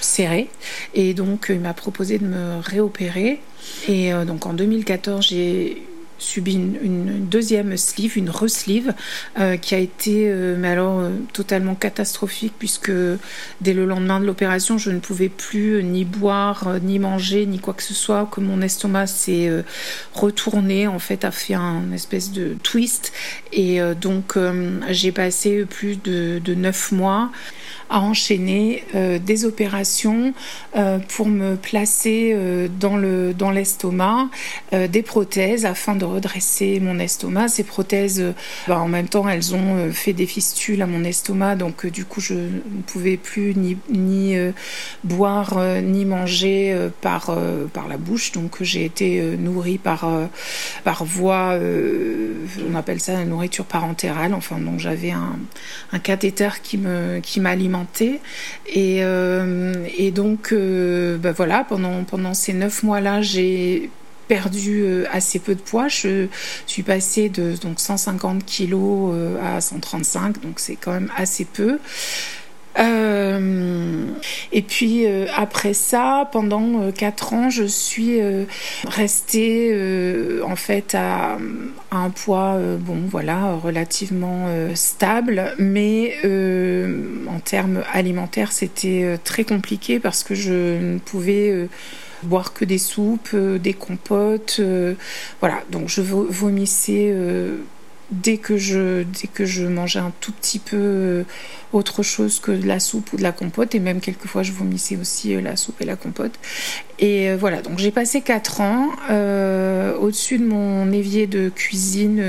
serrée. 0.00 0.48
Et 0.94 1.12
donc 1.14 1.46
il 1.48 1.60
m'a 1.60 1.74
proposé 1.74 2.18
de 2.18 2.26
me 2.26 2.60
réopérer. 2.60 3.40
Et 3.88 4.12
donc 4.26 4.46
en 4.46 4.52
2014, 4.52 5.26
j'ai 5.26 5.82
subi 6.22 6.54
une, 6.54 7.26
deuxième 7.26 7.76
sleeve, 7.76 8.16
une 8.16 8.30
re-sleeve, 8.30 8.94
euh, 9.38 9.56
qui 9.56 9.74
a 9.74 9.78
été, 9.78 10.28
euh, 10.28 10.56
mais 10.58 10.68
alors, 10.68 11.00
euh, 11.00 11.10
totalement 11.32 11.74
catastrophique, 11.74 12.54
puisque 12.58 12.92
dès 13.60 13.74
le 13.74 13.84
lendemain 13.84 14.20
de 14.20 14.26
l'opération, 14.26 14.78
je 14.78 14.90
ne 14.90 15.00
pouvais 15.00 15.28
plus 15.28 15.82
ni 15.82 16.04
boire, 16.04 16.78
ni 16.82 16.98
manger, 16.98 17.46
ni 17.46 17.58
quoi 17.58 17.74
que 17.74 17.82
ce 17.82 17.94
soit, 17.94 18.28
que 18.30 18.40
mon 18.40 18.62
estomac 18.62 19.06
s'est 19.06 19.50
retourné, 20.14 20.86
en 20.86 20.98
fait, 20.98 21.24
a 21.24 21.30
fait 21.30 21.54
un 21.54 21.92
espèce 21.92 22.32
de 22.32 22.54
twist. 22.62 23.12
Et 23.52 23.80
donc, 24.00 24.36
j'ai 24.90 25.12
passé 25.12 25.64
plus 25.64 25.96
de, 26.02 26.40
de 26.44 26.54
neuf 26.54 26.92
mois 26.92 27.30
à 27.92 28.00
enchaîner 28.00 28.84
euh, 28.94 29.18
des 29.18 29.44
opérations 29.44 30.32
euh, 30.76 30.98
pour 30.98 31.26
me 31.26 31.56
placer 31.56 32.32
euh, 32.34 32.66
dans 32.80 32.96
le 32.96 33.34
dans 33.34 33.50
l'estomac 33.50 34.28
des 34.72 35.02
prothèses 35.02 35.66
afin 35.66 35.94
de 35.94 36.04
redresser 36.12 36.80
mon 36.80 36.98
estomac. 36.98 37.48
Ces 37.48 37.64
prothèses, 37.64 38.22
bah, 38.68 38.78
en 38.78 38.88
même 38.88 39.08
temps, 39.08 39.28
elles 39.28 39.54
ont 39.54 39.90
fait 39.92 40.12
des 40.12 40.26
fistules 40.26 40.80
à 40.82 40.86
mon 40.86 41.04
estomac, 41.04 41.56
donc 41.56 41.86
du 41.86 42.04
coup, 42.04 42.20
je 42.20 42.34
ne 42.34 42.82
pouvais 42.86 43.16
plus 43.16 43.54
ni, 43.54 43.76
ni 43.90 44.36
boire 45.04 45.58
ni 45.82 46.04
manger 46.04 46.76
par 47.00 47.36
par 47.72 47.88
la 47.88 47.96
bouche. 47.96 48.32
Donc 48.32 48.62
j'ai 48.62 48.84
été 48.84 49.20
nourrie 49.38 49.78
par 49.78 50.08
par 50.84 51.04
voie, 51.04 51.58
on 52.70 52.74
appelle 52.74 53.00
ça 53.00 53.14
la 53.14 53.24
nourriture 53.24 53.64
parentérale. 53.64 54.34
Enfin, 54.34 54.58
donc 54.58 54.78
j'avais 54.78 55.10
un, 55.10 55.38
un 55.92 55.98
cathéter 55.98 56.50
qui 56.62 56.78
me 56.78 57.20
qui 57.20 57.40
m'alimentait 57.40 58.20
et, 58.66 58.98
euh, 59.02 59.74
et 59.96 60.10
donc, 60.10 60.52
euh, 60.52 61.18
bah 61.18 61.32
voilà, 61.32 61.64
pendant, 61.64 62.04
pendant 62.04 62.34
ces 62.34 62.52
neuf 62.52 62.82
mois-là, 62.82 63.22
j'ai 63.22 63.90
perdu 64.32 64.82
euh, 64.82 65.04
assez 65.12 65.38
peu 65.38 65.54
de 65.54 65.60
poids. 65.60 65.88
Je 65.88 66.26
suis 66.66 66.82
passée 66.82 67.28
de 67.28 67.54
donc 67.60 67.80
150 67.80 68.46
kilos 68.46 69.14
à 69.42 69.60
135, 69.60 70.40
donc 70.40 70.58
c'est 70.58 70.76
quand 70.76 70.92
même 70.92 71.10
assez 71.18 71.44
peu. 71.44 71.78
Euh, 72.78 74.06
et 74.50 74.62
puis 74.62 75.06
euh, 75.06 75.26
après 75.36 75.74
ça, 75.74 76.28
pendant 76.32 76.80
euh, 76.80 76.90
quatre 76.90 77.34
ans, 77.34 77.50
je 77.50 77.64
suis 77.64 78.20
restée 78.86 80.40
en 80.44 80.56
fait 80.56 80.94
à, 80.94 81.38
un 81.90 82.10
poids 82.10 82.58
bon 82.78 83.02
voilà 83.08 83.54
relativement 83.54 84.46
stable, 84.74 85.54
mais 85.58 86.16
en 87.28 87.40
termes 87.40 87.82
alimentaires, 87.92 88.52
c'était 88.52 89.18
très 89.22 89.44
compliqué 89.44 90.00
parce 90.00 90.22
que 90.24 90.34
je 90.34 90.78
ne 90.80 90.98
pouvais 90.98 91.68
boire 92.24 92.52
que 92.52 92.64
des 92.64 92.78
soupes, 92.78 93.34
des 93.34 93.74
compotes, 93.74 94.60
voilà. 95.40 95.62
Donc 95.70 95.88
je 95.88 96.00
vomissais 96.00 97.14
dès 98.12 98.36
que 98.36 98.56
je 98.56 99.02
dès 99.02 99.26
que 99.26 99.44
je 99.44 99.66
mangeais 99.66 99.98
un 99.98 100.12
tout 100.20 100.32
petit 100.32 100.58
peu 100.58 100.76
euh, 100.76 101.24
autre 101.72 102.02
chose 102.02 102.40
que 102.40 102.52
de 102.52 102.66
la 102.66 102.78
soupe 102.78 103.12
ou 103.12 103.16
de 103.16 103.22
la 103.22 103.32
compote 103.32 103.74
et 103.74 103.80
même 103.80 104.00
quelquefois 104.00 104.42
je 104.42 104.52
vomissais 104.52 104.96
aussi 104.96 105.34
euh, 105.34 105.40
la 105.40 105.56
soupe 105.56 105.80
et 105.80 105.84
la 105.84 105.96
compote 105.96 106.38
et 106.98 107.30
euh, 107.30 107.36
voilà 107.38 107.62
donc 107.62 107.78
j'ai 107.78 107.90
passé 107.90 108.20
quatre 108.20 108.60
ans 108.60 108.90
au-dessus 110.00 110.38
de 110.38 110.44
mon 110.44 110.92
évier 110.92 111.26
de 111.26 111.48
cuisine 111.48 112.22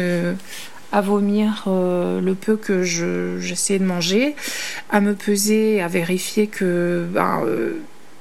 à 0.91 1.01
vomir 1.01 1.63
le 1.67 2.33
peu 2.33 2.55
que 2.55 2.83
j'essayais 2.83 3.79
de 3.79 3.85
manger, 3.85 4.35
à 4.91 5.01
me 5.01 5.15
peser, 5.15 5.81
à 5.81 5.87
vérifier 5.87 6.47
que 6.47 7.07
ben, 7.11 7.41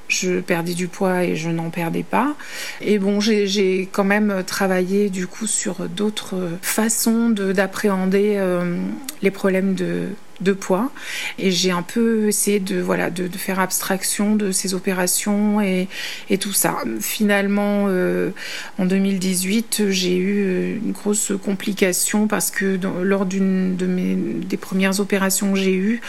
je 0.08 0.40
perdais 0.40 0.74
du 0.74 0.88
poids 0.88 1.24
et 1.24 1.36
je 1.36 1.50
n'en 1.50 1.70
perdais 1.70 2.02
pas. 2.02 2.34
Et 2.80 2.98
bon, 2.98 3.20
j'ai 3.20 3.88
quand 3.90 4.04
même 4.04 4.42
travaillé 4.46 5.10
du 5.10 5.26
coup 5.26 5.46
sur 5.46 5.88
d'autres 5.88 6.50
façons 6.60 7.30
d'appréhender 7.30 8.34
euh, 8.36 8.76
les 9.22 9.30
problèmes 9.30 9.74
de, 9.74 10.08
de 10.42 10.52
poids. 10.52 10.90
Et 11.38 11.50
j'ai 11.50 11.70
un 11.70 11.82
peu 11.82 12.28
essayé 12.28 12.60
de, 12.60 12.80
voilà, 12.80 13.10
de, 13.10 13.28
faire 13.36 13.60
abstraction 13.60 14.36
de 14.36 14.52
ces 14.52 14.74
opérations 14.74 15.60
et, 15.60 15.88
et 16.30 16.38
tout 16.38 16.52
ça. 16.52 16.78
Finalement, 17.00 17.86
euh, 17.88 18.30
en 18.78 18.84
2018, 18.84 19.84
j'ai 19.90 20.16
eu 20.16 20.80
une 20.84 20.92
grosse 20.92 21.32
complication 21.44 22.26
parce 22.26 22.50
que 22.50 22.78
lors 23.02 23.26
d'une 23.26 23.76
de 23.76 23.86
mes, 23.86 24.14
des 24.14 24.56
premières 24.56 25.00
opérations 25.00 25.52
que 25.52 25.58
j'ai 25.58 25.74
eues, 25.74 26.00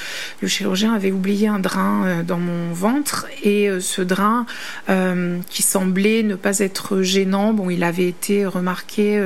le 0.41 0.47
chirurgien 0.47 0.93
avait 0.93 1.11
oublié 1.11 1.47
un 1.47 1.59
drain 1.59 2.05
euh, 2.05 2.23
dans 2.23 2.39
mon 2.39 2.73
ventre 2.73 3.27
et 3.43 3.69
euh, 3.69 3.79
ce 3.79 4.01
drain 4.01 4.45
qui 5.49 5.61
semblait 5.61 6.23
ne 6.23 6.35
pas 6.35 6.59
être 6.59 7.01
gênant, 7.01 7.53
bon, 7.53 7.69
il 7.69 7.83
avait 7.83 8.07
été 8.07 8.45
remarqué 8.45 9.21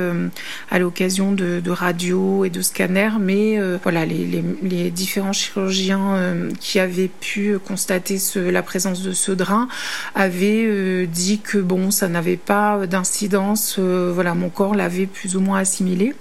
à 0.70 0.78
l'occasion 0.78 1.32
de, 1.32 1.60
de 1.60 1.70
radio 1.70 2.44
et 2.44 2.50
de 2.50 2.62
scanners, 2.62 3.18
mais 3.20 3.58
voilà, 3.82 4.06
les, 4.06 4.24
les, 4.24 4.42
les 4.62 4.90
différents 4.98 5.32
chirurgiens 5.32 6.14
euh, 6.14 6.50
qui 6.60 6.80
avaient 6.80 7.10
pu 7.20 7.56
constater 7.58 8.18
la 8.34 8.62
présence 8.62 9.02
de 9.02 9.12
ce 9.12 9.30
drain 9.30 9.68
avaient 10.16 10.64
euh, 10.66 11.06
dit 11.06 11.38
que 11.38 11.58
bon, 11.58 11.92
ça 11.92 12.08
n'avait 12.08 12.36
pas 12.36 12.86
d'incidence. 12.86 13.76
Euh, 13.78 14.10
voilà, 14.12 14.34
mon 14.34 14.48
corps 14.48 14.74
l'avait 14.74 15.06
plus 15.06 15.36
ou 15.36 15.40
moins 15.40 15.60
assimilé. 15.60 16.14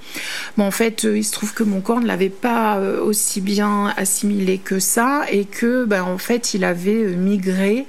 Mais 0.57 0.63
en 0.63 0.71
fait, 0.71 1.03
il 1.03 1.23
se 1.23 1.31
trouve 1.31 1.53
que 1.55 1.63
mon 1.63 1.81
corps 1.81 2.01
ne 2.01 2.05
l'avait 2.05 2.29
pas 2.29 2.79
aussi 3.01 3.41
bien 3.41 3.93
assimilé 3.97 4.59
que 4.59 4.79
ça 4.79 5.23
et 5.31 5.45
que, 5.45 5.85
ben, 5.85 6.03
en 6.03 6.19
fait, 6.19 6.53
il 6.53 6.63
avait 6.63 7.15
migré 7.15 7.85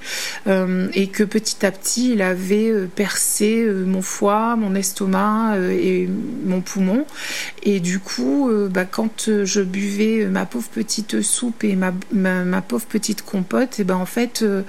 et 0.47 1.07
que 1.09 1.25
petit 1.25 1.67
à 1.67 1.71
petit, 1.71 2.13
il 2.13 2.23
avait 2.23 2.73
percé 2.95 3.67
mon 3.87 4.03
foie, 4.03 4.57
mon 4.57 4.75
estomac 4.75 5.57
et 5.71 6.09
mon 6.45 6.61
poumon. 6.61 7.05
Et 7.63 7.81
du 7.81 7.99
coup, 7.99 8.51
ben, 8.71 8.87
quand 8.91 9.45
je 9.45 9.61
buvais 9.61 10.27
ma 10.27 10.47
pauvre 10.47 10.68
petite 10.69 11.23
soupe 11.23 11.65
et 11.65 11.77
ma, 11.77 11.93
ma, 12.13 12.63
pauvre 12.63 12.87
petite 12.87 13.23
compote, 13.23 13.81
et 13.81 13.85
ben 13.85 13.97
en 13.97 14.07
fait, 14.07 14.43
euh, 14.43 14.63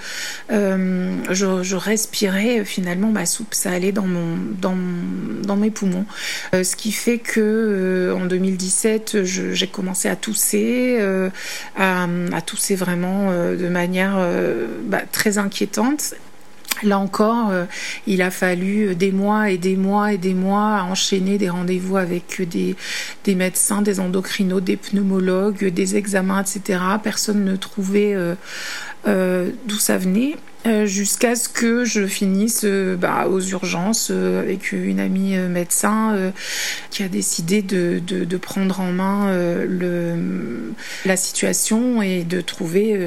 euh, 0.51 1.17
je, 1.29 1.75
respirais 1.75 2.65
finalement 2.65 3.09
ma 3.09 3.25
soupe, 3.25 3.53
ça 3.53 3.71
allait 3.71 3.91
dans, 3.91 4.07
mon, 4.07 4.38
dans, 4.62 5.55
mes 5.55 5.71
poumons. 5.71 6.05
Euh, 6.53 6.63
ce 6.63 6.75
qui 6.75 6.91
fait 6.91 7.19
que 7.19 8.15
en 8.15 8.25
2017, 8.25 9.23
j'ai 9.23 9.67
commencé 9.67 10.09
à 10.09 10.15
tousser, 10.15 10.99
à, 11.75 12.07
à, 12.33 12.41
tousser 12.41 12.75
vraiment 12.75 13.31
de 13.31 13.67
manière 13.67 14.17
bah, 14.85 15.01
très 15.12 15.38
inquiétante. 15.38 16.15
Là 16.84 16.99
encore, 16.99 17.49
euh, 17.49 17.65
il 18.08 18.21
a 18.21 18.32
fallu 18.32 18.95
des 18.95 19.12
mois 19.12 19.49
et 19.49 19.58
des 19.58 19.75
mois 19.75 20.13
et 20.13 20.17
des 20.17 20.34
mois 20.34 20.77
à 20.77 20.84
enchaîner 20.84 21.38
des 21.38 21.49
rendez-vous 21.49 21.97
avec 21.97 22.41
des, 22.49 22.75
des 23.25 23.36
médecins, 23.36 23.82
des 23.82 23.99
endocrinos, 23.99 24.62
des 24.62 24.77
pneumologues, 24.77 25.65
des 25.65 25.97
examens, 25.97 26.41
etc. 26.41 26.79
Personne 27.03 27.43
ne 27.43 27.55
trouvait 27.55 28.13
euh, 28.13 28.36
euh, 29.08 29.51
d'où 29.65 29.77
ça 29.77 29.97
venait. 29.97 30.36
jusqu'à 30.86 31.36
ce 31.36 31.49
que 31.49 31.86
je 31.86 32.05
finisse 32.05 32.65
bah, 32.65 33.27
aux 33.29 33.41
urgences 33.41 34.12
avec 34.12 34.71
une 34.71 34.99
amie 34.99 35.38
médecin 35.38 36.32
qui 36.91 37.01
a 37.01 37.08
décidé 37.08 37.62
de, 37.62 38.01
de, 38.05 38.38
prendre 38.38 38.82
en 38.82 38.91
main 38.91 39.34
la 41.05 41.17
situation 41.17 42.01
et 42.01 42.23
de 42.23 42.41
trouver 42.41 42.99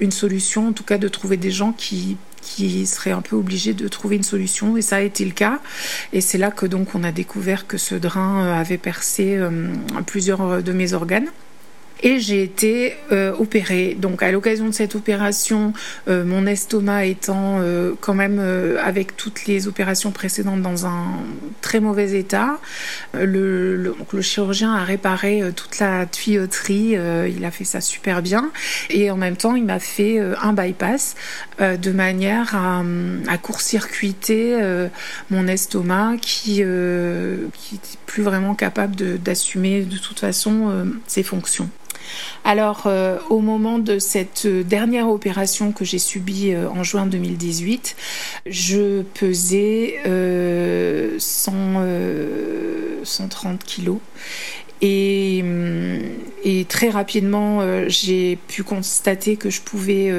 une 0.00 0.10
solution, 0.10 0.68
en 0.68 0.72
tout 0.72 0.84
cas 0.84 0.98
de 0.98 1.08
trouver 1.08 1.36
des 1.36 1.52
gens 1.52 1.72
qui 1.72 2.16
qui 2.46 2.86
serait 2.86 3.10
un 3.10 3.22
peu 3.22 3.34
obligé 3.34 3.74
de 3.74 3.88
trouver 3.88 4.16
une 4.16 4.22
solution. 4.22 4.76
Et 4.76 4.82
ça 4.82 4.96
a 4.96 5.00
été 5.00 5.24
le 5.24 5.32
cas. 5.32 5.58
Et 6.12 6.20
c'est 6.20 6.38
là 6.38 6.50
que 6.50 6.64
donc 6.64 6.94
on 6.94 7.02
a 7.02 7.10
découvert 7.12 7.66
que 7.66 7.76
ce 7.76 7.94
drain 7.96 8.44
euh, 8.44 8.60
avait 8.60 8.78
percé 8.78 9.36
euh, 9.36 9.72
plusieurs 10.06 10.62
de 10.62 10.72
mes 10.72 10.92
organes 10.92 11.28
et 12.02 12.20
j'ai 12.20 12.42
été 12.42 12.94
euh, 13.12 13.32
opérée. 13.38 13.96
Donc 13.98 14.22
à 14.22 14.30
l'occasion 14.30 14.66
de 14.66 14.72
cette 14.72 14.94
opération, 14.94 15.72
euh, 16.08 16.24
mon 16.24 16.46
estomac 16.46 17.06
étant 17.06 17.58
euh, 17.60 17.92
quand 18.00 18.14
même 18.14 18.38
avec 18.82 19.16
toutes 19.16 19.46
les 19.46 19.68
opérations 19.68 20.10
précédentes 20.10 20.62
dans 20.62 20.86
un 20.86 21.04
très 21.60 21.80
mauvais 21.80 22.18
état, 22.18 22.58
le, 23.14 23.76
le, 23.76 23.94
le 24.12 24.22
chirurgien 24.22 24.74
a 24.74 24.84
réparé 24.84 25.42
toute 25.54 25.78
la 25.78 26.06
tuyauterie, 26.06 26.96
il 27.28 27.44
a 27.44 27.50
fait 27.50 27.64
ça 27.64 27.80
super 27.80 28.22
bien 28.22 28.50
et 28.90 29.10
en 29.10 29.16
même 29.16 29.36
temps 29.36 29.54
il 29.54 29.64
m'a 29.64 29.78
fait 29.78 30.18
un 30.18 30.52
bypass 30.52 31.14
de 31.60 31.92
manière 31.92 32.54
à, 32.54 32.82
à 33.28 33.38
court-circuiter 33.38 34.58
mon 35.30 35.46
estomac 35.46 36.16
qui 36.20 36.56
qui 36.56 37.74
n'était 37.74 37.98
plus 38.06 38.22
vraiment 38.22 38.54
capable 38.54 39.18
d'assumer 39.18 39.82
de, 39.82 39.94
de 39.94 39.98
toute 39.98 40.20
façon 40.20 40.86
ses 41.06 41.22
fonctions. 41.22 41.68
Alors, 42.44 42.84
euh, 42.86 43.18
au 43.28 43.40
moment 43.40 43.78
de 43.78 43.98
cette 43.98 44.46
dernière 44.46 45.08
opération 45.08 45.72
que 45.72 45.84
j'ai 45.84 45.98
subie 45.98 46.52
euh, 46.52 46.68
en 46.68 46.82
juin 46.82 47.06
2018, 47.06 47.96
je 48.46 49.02
pesais 49.02 49.96
130 51.18 51.76
euh, 51.84 53.56
kilos. 53.66 53.98
Et, 54.82 55.42
très 56.68 56.90
rapidement, 56.90 57.62
j'ai 57.88 58.38
pu 58.48 58.62
constater 58.62 59.36
que 59.36 59.50
je 59.50 59.60
pouvais 59.62 60.12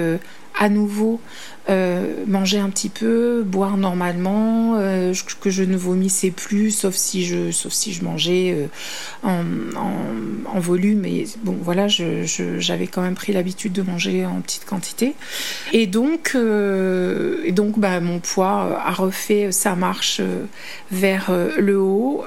à 0.60 0.70
nouveau 0.70 1.22
euh, 1.70 2.24
manger 2.28 2.60
un 2.60 2.70
petit 2.70 2.88
peu, 2.88 3.44
boire 3.46 3.76
normalement, 3.76 4.76
euh, 4.78 5.14
que 5.42 5.50
je 5.50 5.64
ne 5.64 5.76
vomissais 5.76 6.32
plus, 6.32 6.72
sauf 6.72 6.96
si 6.96 7.26
je, 7.26 7.52
sauf 7.52 7.74
si 7.74 7.92
je 7.92 8.06
mangeais 8.06 8.56
euh, 8.56 8.68
en, 9.24 9.44
en, 10.46 10.60
volume. 10.62 11.04
Et 11.04 11.26
bon, 11.44 11.58
voilà, 11.62 11.90
j'avais 11.90 12.26
je, 12.26 12.90
quand 12.90 13.02
même 13.02 13.16
pris 13.16 13.34
l'habitude 13.34 13.74
de 13.74 13.82
manger 13.82 14.26
en 14.26 14.40
petite 14.40 14.64
quantité. 14.64 15.14
Et 15.74 15.88
donc, 15.88 16.36
et 16.36 17.52
donc, 17.52 17.78
bah, 17.80 18.00
mon 18.00 18.20
poids 18.20 18.82
a 18.86 18.92
refait 18.94 19.52
sa 19.52 19.76
marche 19.76 20.22
vers 20.90 21.32
le 21.58 21.78
haut, 21.80 22.24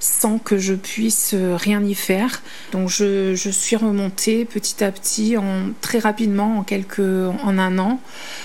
sans 0.00 0.38
que 0.38 0.58
je 0.58 0.74
puisse 0.74 1.34
rien 1.34 1.82
y 1.82 1.94
faire. 1.94 2.42
Donc, 2.72 2.90
je, 2.90 3.34
je 3.34 3.50
suis 3.50 3.76
remontée 3.76 4.44
petit 4.44 4.84
à 4.84 4.92
petit, 4.92 5.38
en 5.38 5.70
très 5.80 5.98
rapidement, 5.98 6.58
en 6.58 6.62
quelques, 6.62 6.98
en 6.98 7.58
un 7.58 7.78
an 7.78 8.00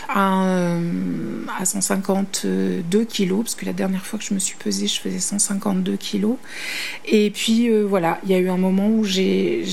à, 0.07 0.75
à 1.59 1.65
152 1.65 3.03
kilos, 3.05 3.43
parce 3.43 3.55
que 3.55 3.65
la 3.65 3.73
dernière 3.73 4.05
fois 4.05 4.19
que 4.19 4.25
je 4.25 4.33
me 4.33 4.39
suis 4.39 4.55
pesée, 4.57 4.87
je 4.87 4.99
faisais 4.99 5.19
152 5.19 5.95
kilos. 5.97 6.37
Et 7.05 7.29
puis 7.29 7.69
euh, 7.69 7.83
voilà, 7.83 8.19
il 8.23 8.31
y 8.31 8.33
a 8.33 8.39
eu 8.39 8.49
un 8.49 8.57
moment 8.57 8.89
où 8.89 9.03
j'ai 9.03 9.63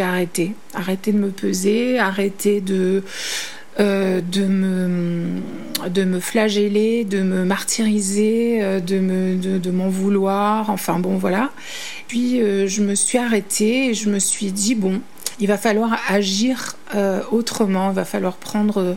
arrêté, 0.00 0.54
arrêté 0.74 1.12
de 1.12 1.18
me 1.18 1.30
peser, 1.30 1.98
arrêté 1.98 2.60
de 2.60 3.02
euh, 3.78 4.22
de 4.22 4.46
me 4.46 5.40
de 5.88 6.04
me 6.04 6.20
flageller, 6.20 7.04
de 7.04 7.22
me 7.22 7.44
martyriser, 7.44 8.62
euh, 8.62 8.80
de 8.80 8.98
me 8.98 9.36
de, 9.36 9.70
m'en 9.70 9.88
vouloir. 9.88 10.70
Enfin 10.70 10.98
bon 10.98 11.16
voilà. 11.16 11.50
Puis 12.08 12.38
je 12.38 12.82
me 12.82 12.94
suis 12.94 13.18
arrêtée 13.18 13.90
et 13.90 13.94
je 13.94 14.08
me 14.08 14.20
suis 14.20 14.52
dit 14.52 14.76
bon, 14.76 15.00
il 15.38 15.46
va 15.48 15.58
falloir 15.58 15.98
agir 16.08 16.76
euh, 16.94 17.20
autrement, 17.30 17.90
il 17.90 17.94
va 17.94 18.04
falloir 18.04 18.34
prendre 18.36 18.96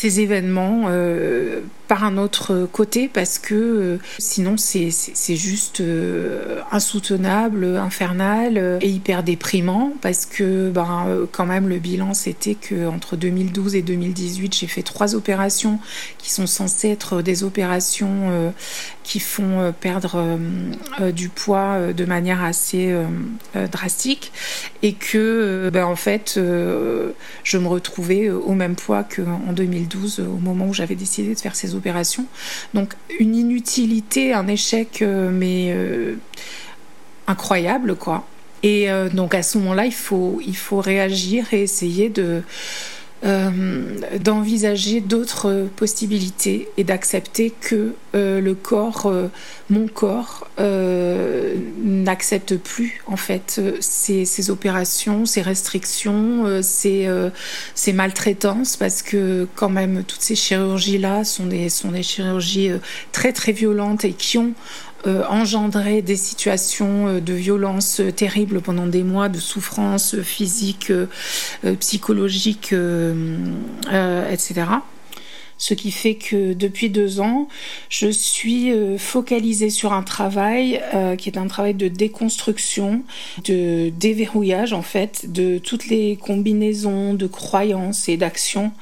ces 0.00 0.20
événements 0.20 0.84
euh, 0.86 1.60
par 1.86 2.04
un 2.04 2.16
autre 2.16 2.66
côté 2.72 3.10
parce 3.12 3.38
que 3.38 3.54
euh, 3.54 3.98
sinon 4.18 4.56
c'est 4.56 4.90
juste 5.36 5.82
euh, 5.82 6.60
insoutenable, 6.72 7.76
infernal 7.76 8.78
et 8.80 8.88
hyper 8.88 9.22
déprimant 9.22 9.92
parce 10.00 10.24
que 10.24 10.70
ben, 10.70 11.06
quand 11.32 11.44
même 11.44 11.68
le 11.68 11.78
bilan 11.78 12.14
c'était 12.14 12.54
que 12.54 12.88
entre 12.88 13.16
2012 13.16 13.74
et 13.74 13.82
2018 13.82 14.54
j'ai 14.54 14.68
fait 14.68 14.82
trois 14.82 15.14
opérations 15.14 15.80
qui 16.16 16.30
sont 16.30 16.46
censées 16.46 16.88
être 16.88 17.20
des 17.20 17.44
opérations 17.44 18.52
qui 19.02 19.20
font 19.20 19.74
perdre 19.80 20.38
du 21.12 21.28
poids 21.28 21.92
de 21.92 22.04
manière 22.04 22.42
assez 22.44 22.94
drastique 23.72 24.32
et 24.82 24.92
que 24.92 25.68
ben, 25.72 25.84
en 25.84 25.96
fait 25.96 26.34
je 26.36 27.58
me 27.58 27.66
retrouvais 27.66 28.30
au 28.30 28.52
même 28.52 28.76
poids 28.76 29.02
qu'en 29.02 29.52
2012 29.52 29.89
au 29.96 30.38
moment 30.38 30.68
où 30.68 30.74
j'avais 30.74 30.94
décidé 30.94 31.34
de 31.34 31.40
faire 31.40 31.56
ces 31.56 31.74
opérations 31.74 31.80
opération. 31.80 32.26
Donc 32.74 32.94
une 33.18 33.34
inutilité, 33.34 34.32
un 34.32 34.46
échec, 34.46 35.02
euh, 35.02 35.30
mais 35.32 35.72
euh, 35.72 36.16
incroyable, 37.26 37.96
quoi. 37.96 38.26
Et 38.62 38.90
euh, 38.90 39.08
donc 39.08 39.34
à 39.34 39.42
ce 39.42 39.56
moment-là, 39.58 39.86
il 39.86 39.92
faut 39.92 40.80
réagir 40.80 41.52
et 41.52 41.62
essayer 41.62 42.10
de 42.10 42.42
d'envisager 43.22 45.00
d'autres 45.00 45.68
possibilités 45.76 46.68
et 46.78 46.84
d'accepter 46.84 47.52
que 47.60 47.92
le 48.14 48.52
corps, 48.54 49.12
mon 49.68 49.88
corps, 49.88 50.48
n'accepte 50.58 52.56
plus 52.56 53.02
en 53.06 53.16
fait 53.16 53.60
ces, 53.80 54.50
opérations, 54.50 55.26
ces 55.26 55.42
restrictions, 55.42 56.62
ces, 56.62 57.08
ces, 57.74 57.92
maltraitances, 57.92 58.76
parce 58.76 59.02
que 59.02 59.46
quand 59.54 59.68
même 59.68 60.02
toutes 60.04 60.22
ces 60.22 60.36
chirurgies-là 60.36 61.24
sont 61.24 61.46
des, 61.46 61.68
sont 61.68 61.90
des 61.90 62.02
chirurgies 62.02 62.70
très 63.12 63.32
très 63.32 63.52
violentes 63.52 64.04
et 64.04 64.12
qui 64.12 64.38
ont 64.38 64.54
engendré 65.06 66.02
des 66.02 66.16
situations 66.16 67.20
de 67.20 67.32
violence 67.32 68.00
terribles 68.16 68.60
pendant 68.60 68.86
des 68.86 69.02
mois, 69.02 69.28
de 69.28 69.38
souffrance 69.38 70.20
physique, 70.20 70.92
psychologique, 71.78 72.74
etc. 74.30 74.64
Ce 75.60 75.74
qui 75.74 75.90
fait 75.90 76.14
que 76.14 76.54
depuis 76.54 76.88
deux 76.88 77.20
ans, 77.20 77.46
je 77.90 78.08
suis 78.08 78.72
euh, 78.72 78.96
focalisée 78.96 79.68
sur 79.68 79.92
un 79.92 80.02
travail 80.02 80.80
euh, 80.94 81.16
qui 81.16 81.28
est 81.28 81.36
un 81.36 81.48
travail 81.48 81.74
de 81.74 81.86
déconstruction, 81.86 83.02
de 83.44 83.90
déverrouillage 83.90 84.72
en 84.72 84.80
fait, 84.80 85.30
de 85.30 85.58
toutes 85.58 85.88
les 85.88 86.16
combinaisons 86.16 87.12
de 87.12 87.26
croyances 87.26 88.08
et 88.08 88.16
d'actions 88.16 88.72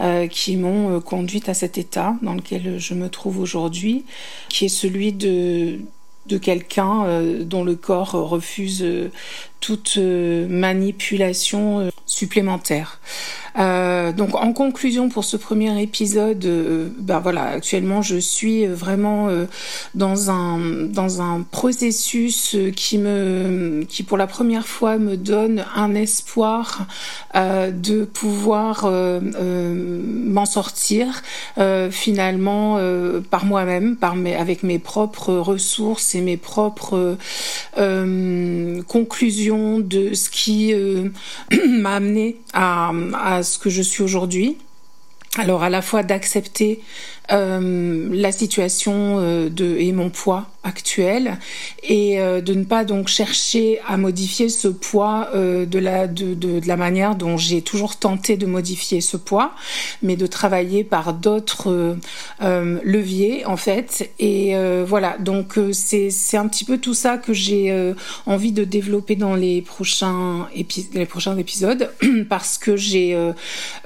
euh, 0.00 0.28
qui 0.28 0.56
m'ont 0.56 1.00
conduite 1.00 1.48
à 1.48 1.54
cet 1.54 1.78
état 1.78 2.14
dans 2.22 2.34
lequel 2.34 2.78
je 2.78 2.94
me 2.94 3.08
trouve 3.08 3.40
aujourd'hui, 3.40 4.04
qui 4.48 4.66
est 4.66 4.68
celui 4.68 5.12
de 5.12 5.80
de 6.26 6.36
quelqu'un 6.36 7.06
dont 7.40 7.64
le 7.64 7.74
corps 7.74 8.12
refuse 8.12 8.84
toute 9.60 9.98
manipulation 9.98 11.90
supplémentaire. 12.06 12.98
Euh, 13.58 14.12
donc 14.12 14.34
en 14.34 14.52
conclusion 14.52 15.08
pour 15.08 15.24
ce 15.24 15.36
premier 15.36 15.80
épisode, 15.82 16.44
euh, 16.44 16.88
ben 16.98 17.18
voilà, 17.18 17.44
actuellement 17.44 18.00
je 18.02 18.16
suis 18.16 18.66
vraiment 18.66 19.28
euh, 19.28 19.46
dans 19.94 20.30
un 20.30 20.58
dans 20.86 21.20
un 21.20 21.42
processus 21.50 22.56
qui 22.76 22.98
me 22.98 23.84
qui 23.88 24.02
pour 24.02 24.16
la 24.18 24.26
première 24.26 24.66
fois 24.66 24.98
me 24.98 25.16
donne 25.16 25.64
un 25.74 25.94
espoir 25.94 26.86
de 27.34 28.04
pouvoir 28.04 28.90
m'en 28.90 30.46
sortir 30.46 31.22
finalement 31.90 32.78
par 33.30 33.44
moi-même, 33.44 33.96
par 33.96 34.16
mes 34.16 34.34
avec 34.34 34.62
mes 34.62 34.78
propres 34.78 35.34
ressources 35.34 36.14
et 36.14 36.20
mes 36.20 36.36
propres 36.36 37.16
conclusions 38.86 39.49
de 39.80 40.14
ce 40.14 40.30
qui 40.30 40.74
m'a 41.68 41.96
amené 41.96 42.36
à, 42.52 42.92
ce 43.42 43.58
que 43.58 43.70
je 43.70 43.82
suis 43.82 44.02
aujourd'hui. 44.02 44.56
Alors 45.38 45.62
à 45.62 45.70
la 45.70 45.80
fois 45.80 46.02
d'accepter 46.02 46.80
euh, 47.30 48.08
la 48.10 48.32
situation 48.32 49.18
euh, 49.20 49.48
et 49.78 49.92
mon 49.92 50.10
poids 50.10 50.50
actuel 50.62 51.38
et 51.82 52.20
euh, 52.20 52.40
de 52.40 52.54
ne 52.54 52.64
pas 52.64 52.84
donc 52.84 53.08
chercher 53.08 53.80
à 53.86 53.96
modifier 53.96 54.48
ce 54.48 54.68
poids 54.68 55.28
de, 55.34 55.78
la, 55.78 56.06
de, 56.06 56.34
de, 56.34 56.60
de, 56.60 56.68
la 56.68 56.76
manière 56.76 57.14
dont 57.14 57.36
j'ai 57.36 57.62
toujours 57.62 57.96
tenté 57.96 58.36
de 58.36 58.46
modifier 58.46 59.00
ce 59.00 59.16
poids, 59.16 59.52
mais 60.02 60.16
de 60.16 60.26
travailler 60.26 60.84
par 60.84 61.14
d'autres 61.14 61.96
leviers 62.40 63.44
en 63.46 63.56
fait. 63.56 64.10
Et 64.18 64.54
voilà, 64.84 65.16
donc 65.18 65.58
c'est 65.72 66.10
c'est 66.10 66.36
un 66.36 66.48
petit 66.48 66.64
peu 66.64 66.78
tout 66.78 66.94
ça 66.94 67.18
que 67.18 67.32
j'ai 67.32 67.94
envie 68.26 68.52
de 68.52 68.64
développer 68.64 69.16
dans 69.16 69.34
les 69.34 69.62
prochains, 69.62 70.48
épi 70.54 70.88
les 70.94 71.06
prochains 71.06 71.36
épisodes 71.36 71.90
parce 72.28 72.58
que 72.58 72.76
j'ai 72.76 73.16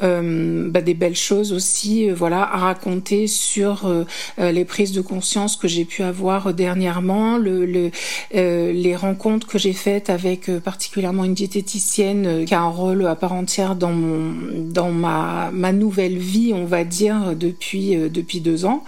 bah, 0.00 0.80
des 0.80 0.94
belles 0.94 1.16
choses 1.16 1.52
aussi 1.52 2.10
voilà, 2.10 2.42
à 2.42 2.58
raconter 2.58 3.26
sur 3.26 3.86
euh, 3.86 4.04
euh, 4.38 4.52
les 4.52 4.64
prises 4.64 4.92
de 4.92 5.00
conscience 5.00 5.56
que 5.56 5.68
j'ai 5.68 5.84
pu 5.84 6.02
avoir 6.02 6.54
dernièrement, 6.64 7.38
euh, 7.38 8.72
les 8.72 8.96
rencontres 8.96 9.46
que 9.46 9.58
j'ai 9.58 9.74
faites 9.74 10.08
avec 10.08 10.50
particulièrement 10.60 11.24
une 11.24 11.34
diététicienne 11.34 12.46
qui 12.46 12.54
a 12.54 12.62
un 12.62 12.68
rôle 12.68 13.06
à 13.06 13.16
part 13.16 13.34
entière 13.34 13.76
dans 13.76 13.92
mon 13.92 14.32
dans 14.72 14.90
ma 14.90 15.50
ma 15.52 15.72
nouvelle 15.72 16.16
vie, 16.16 16.52
on 16.54 16.64
va 16.64 16.84
dire 16.84 17.36
depuis 17.36 17.96
depuis 18.08 18.40
deux 18.40 18.64
ans. 18.64 18.82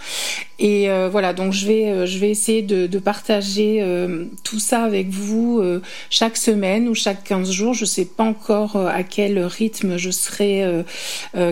Et 0.58 0.88
voilà, 1.10 1.32
donc 1.32 1.52
je 1.52 1.66
vais 1.66 2.06
je 2.06 2.18
vais 2.18 2.30
essayer 2.30 2.62
de, 2.62 2.86
de 2.86 2.98
partager 2.98 3.84
tout 4.42 4.58
ça 4.58 4.82
avec 4.82 5.08
vous 5.10 5.62
chaque 6.10 6.36
semaine 6.36 6.88
ou 6.88 6.94
chaque 6.94 7.24
15 7.24 7.50
jours. 7.50 7.74
Je 7.74 7.84
sais 7.84 8.04
pas 8.04 8.24
encore 8.24 8.76
à 8.76 9.02
quel 9.02 9.38
rythme 9.40 9.96
je 9.96 10.10
serai 10.10 10.64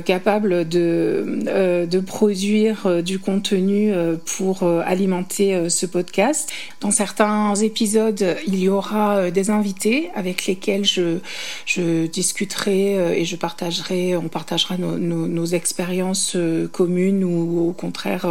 capable 0.04 0.68
de 0.68 1.86
de 1.86 2.00
produire 2.00 2.86
euh, 2.86 3.02
du 3.02 3.18
contenu 3.18 3.92
euh, 3.92 4.16
pour 4.36 4.62
euh, 4.62 4.82
alimenter 4.84 5.68
ce 5.68 5.86
podcast. 5.86 6.50
Dans 6.80 6.90
certains 6.90 7.54
épisodes, 7.56 8.36
il 8.46 8.58
y 8.58 8.68
aura 8.68 9.30
des 9.30 9.50
invités 9.50 10.10
avec 10.14 10.46
lesquels 10.46 10.84
je, 10.84 11.18
je 11.66 12.06
discuterai 12.06 13.20
et 13.20 13.24
je 13.24 13.36
partagerai, 13.36 14.16
on 14.16 14.28
partagera 14.28 14.76
nos, 14.76 14.98
nos, 14.98 15.26
nos 15.26 15.46
expériences 15.46 16.36
communes 16.72 17.24
ou 17.24 17.68
au 17.68 17.72
contraire 17.72 18.26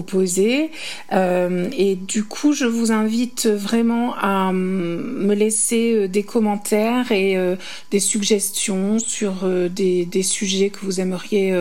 opposées. 0.00 0.70
Et 1.12 1.96
du 1.96 2.24
coup, 2.24 2.52
je 2.52 2.64
vous 2.64 2.92
invite 2.92 3.46
vraiment 3.46 4.14
à 4.16 4.52
me 4.52 5.34
laisser 5.34 6.08
des 6.08 6.22
commentaires 6.22 7.12
et 7.12 7.36
des 7.90 8.00
suggestions 8.00 8.98
sur 8.98 9.48
des, 9.70 10.22
sujets 10.22 10.70
que 10.70 10.80
vous 10.82 11.00
aimeriez 11.00 11.54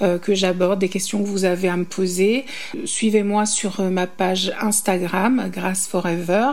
que 0.00 0.34
j'aborde, 0.34 0.80
des 0.80 0.88
questions 0.88 1.22
que 1.22 1.28
vous 1.28 1.44
avez 1.44 1.68
à 1.68 1.76
me 1.76 1.84
poser. 1.84 2.44
Suivez-moi 2.84 3.46
sur 3.46 3.80
euh, 3.80 3.90
ma 3.90 4.06
page 4.06 4.52
Instagram, 4.60 5.50
Grace 5.52 5.86
Forever, 5.86 6.52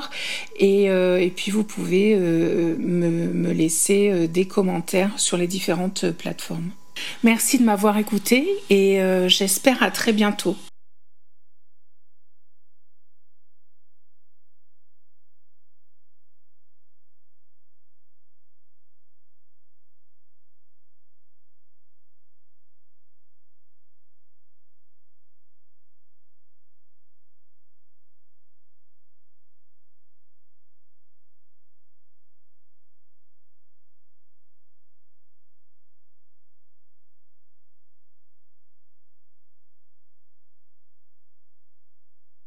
et, 0.59 0.89
euh, 0.89 1.27
puis 1.35 1.51
vous 1.51 1.63
pouvez 1.63 2.15
euh, 2.15 2.75
me, 2.77 3.09
me 3.33 3.51
laisser 3.51 4.27
des 4.27 4.45
commentaires 4.45 5.11
sur 5.17 5.37
les 5.37 5.47
différentes 5.47 6.11
plateformes. 6.11 6.71
Merci 7.23 7.57
de 7.57 7.63
m'avoir 7.63 7.97
écouté 7.97 8.47
et 8.69 8.99
j'espère 9.27 9.81
à 9.81 9.91
très 9.91 10.13
bientôt. 10.13 10.55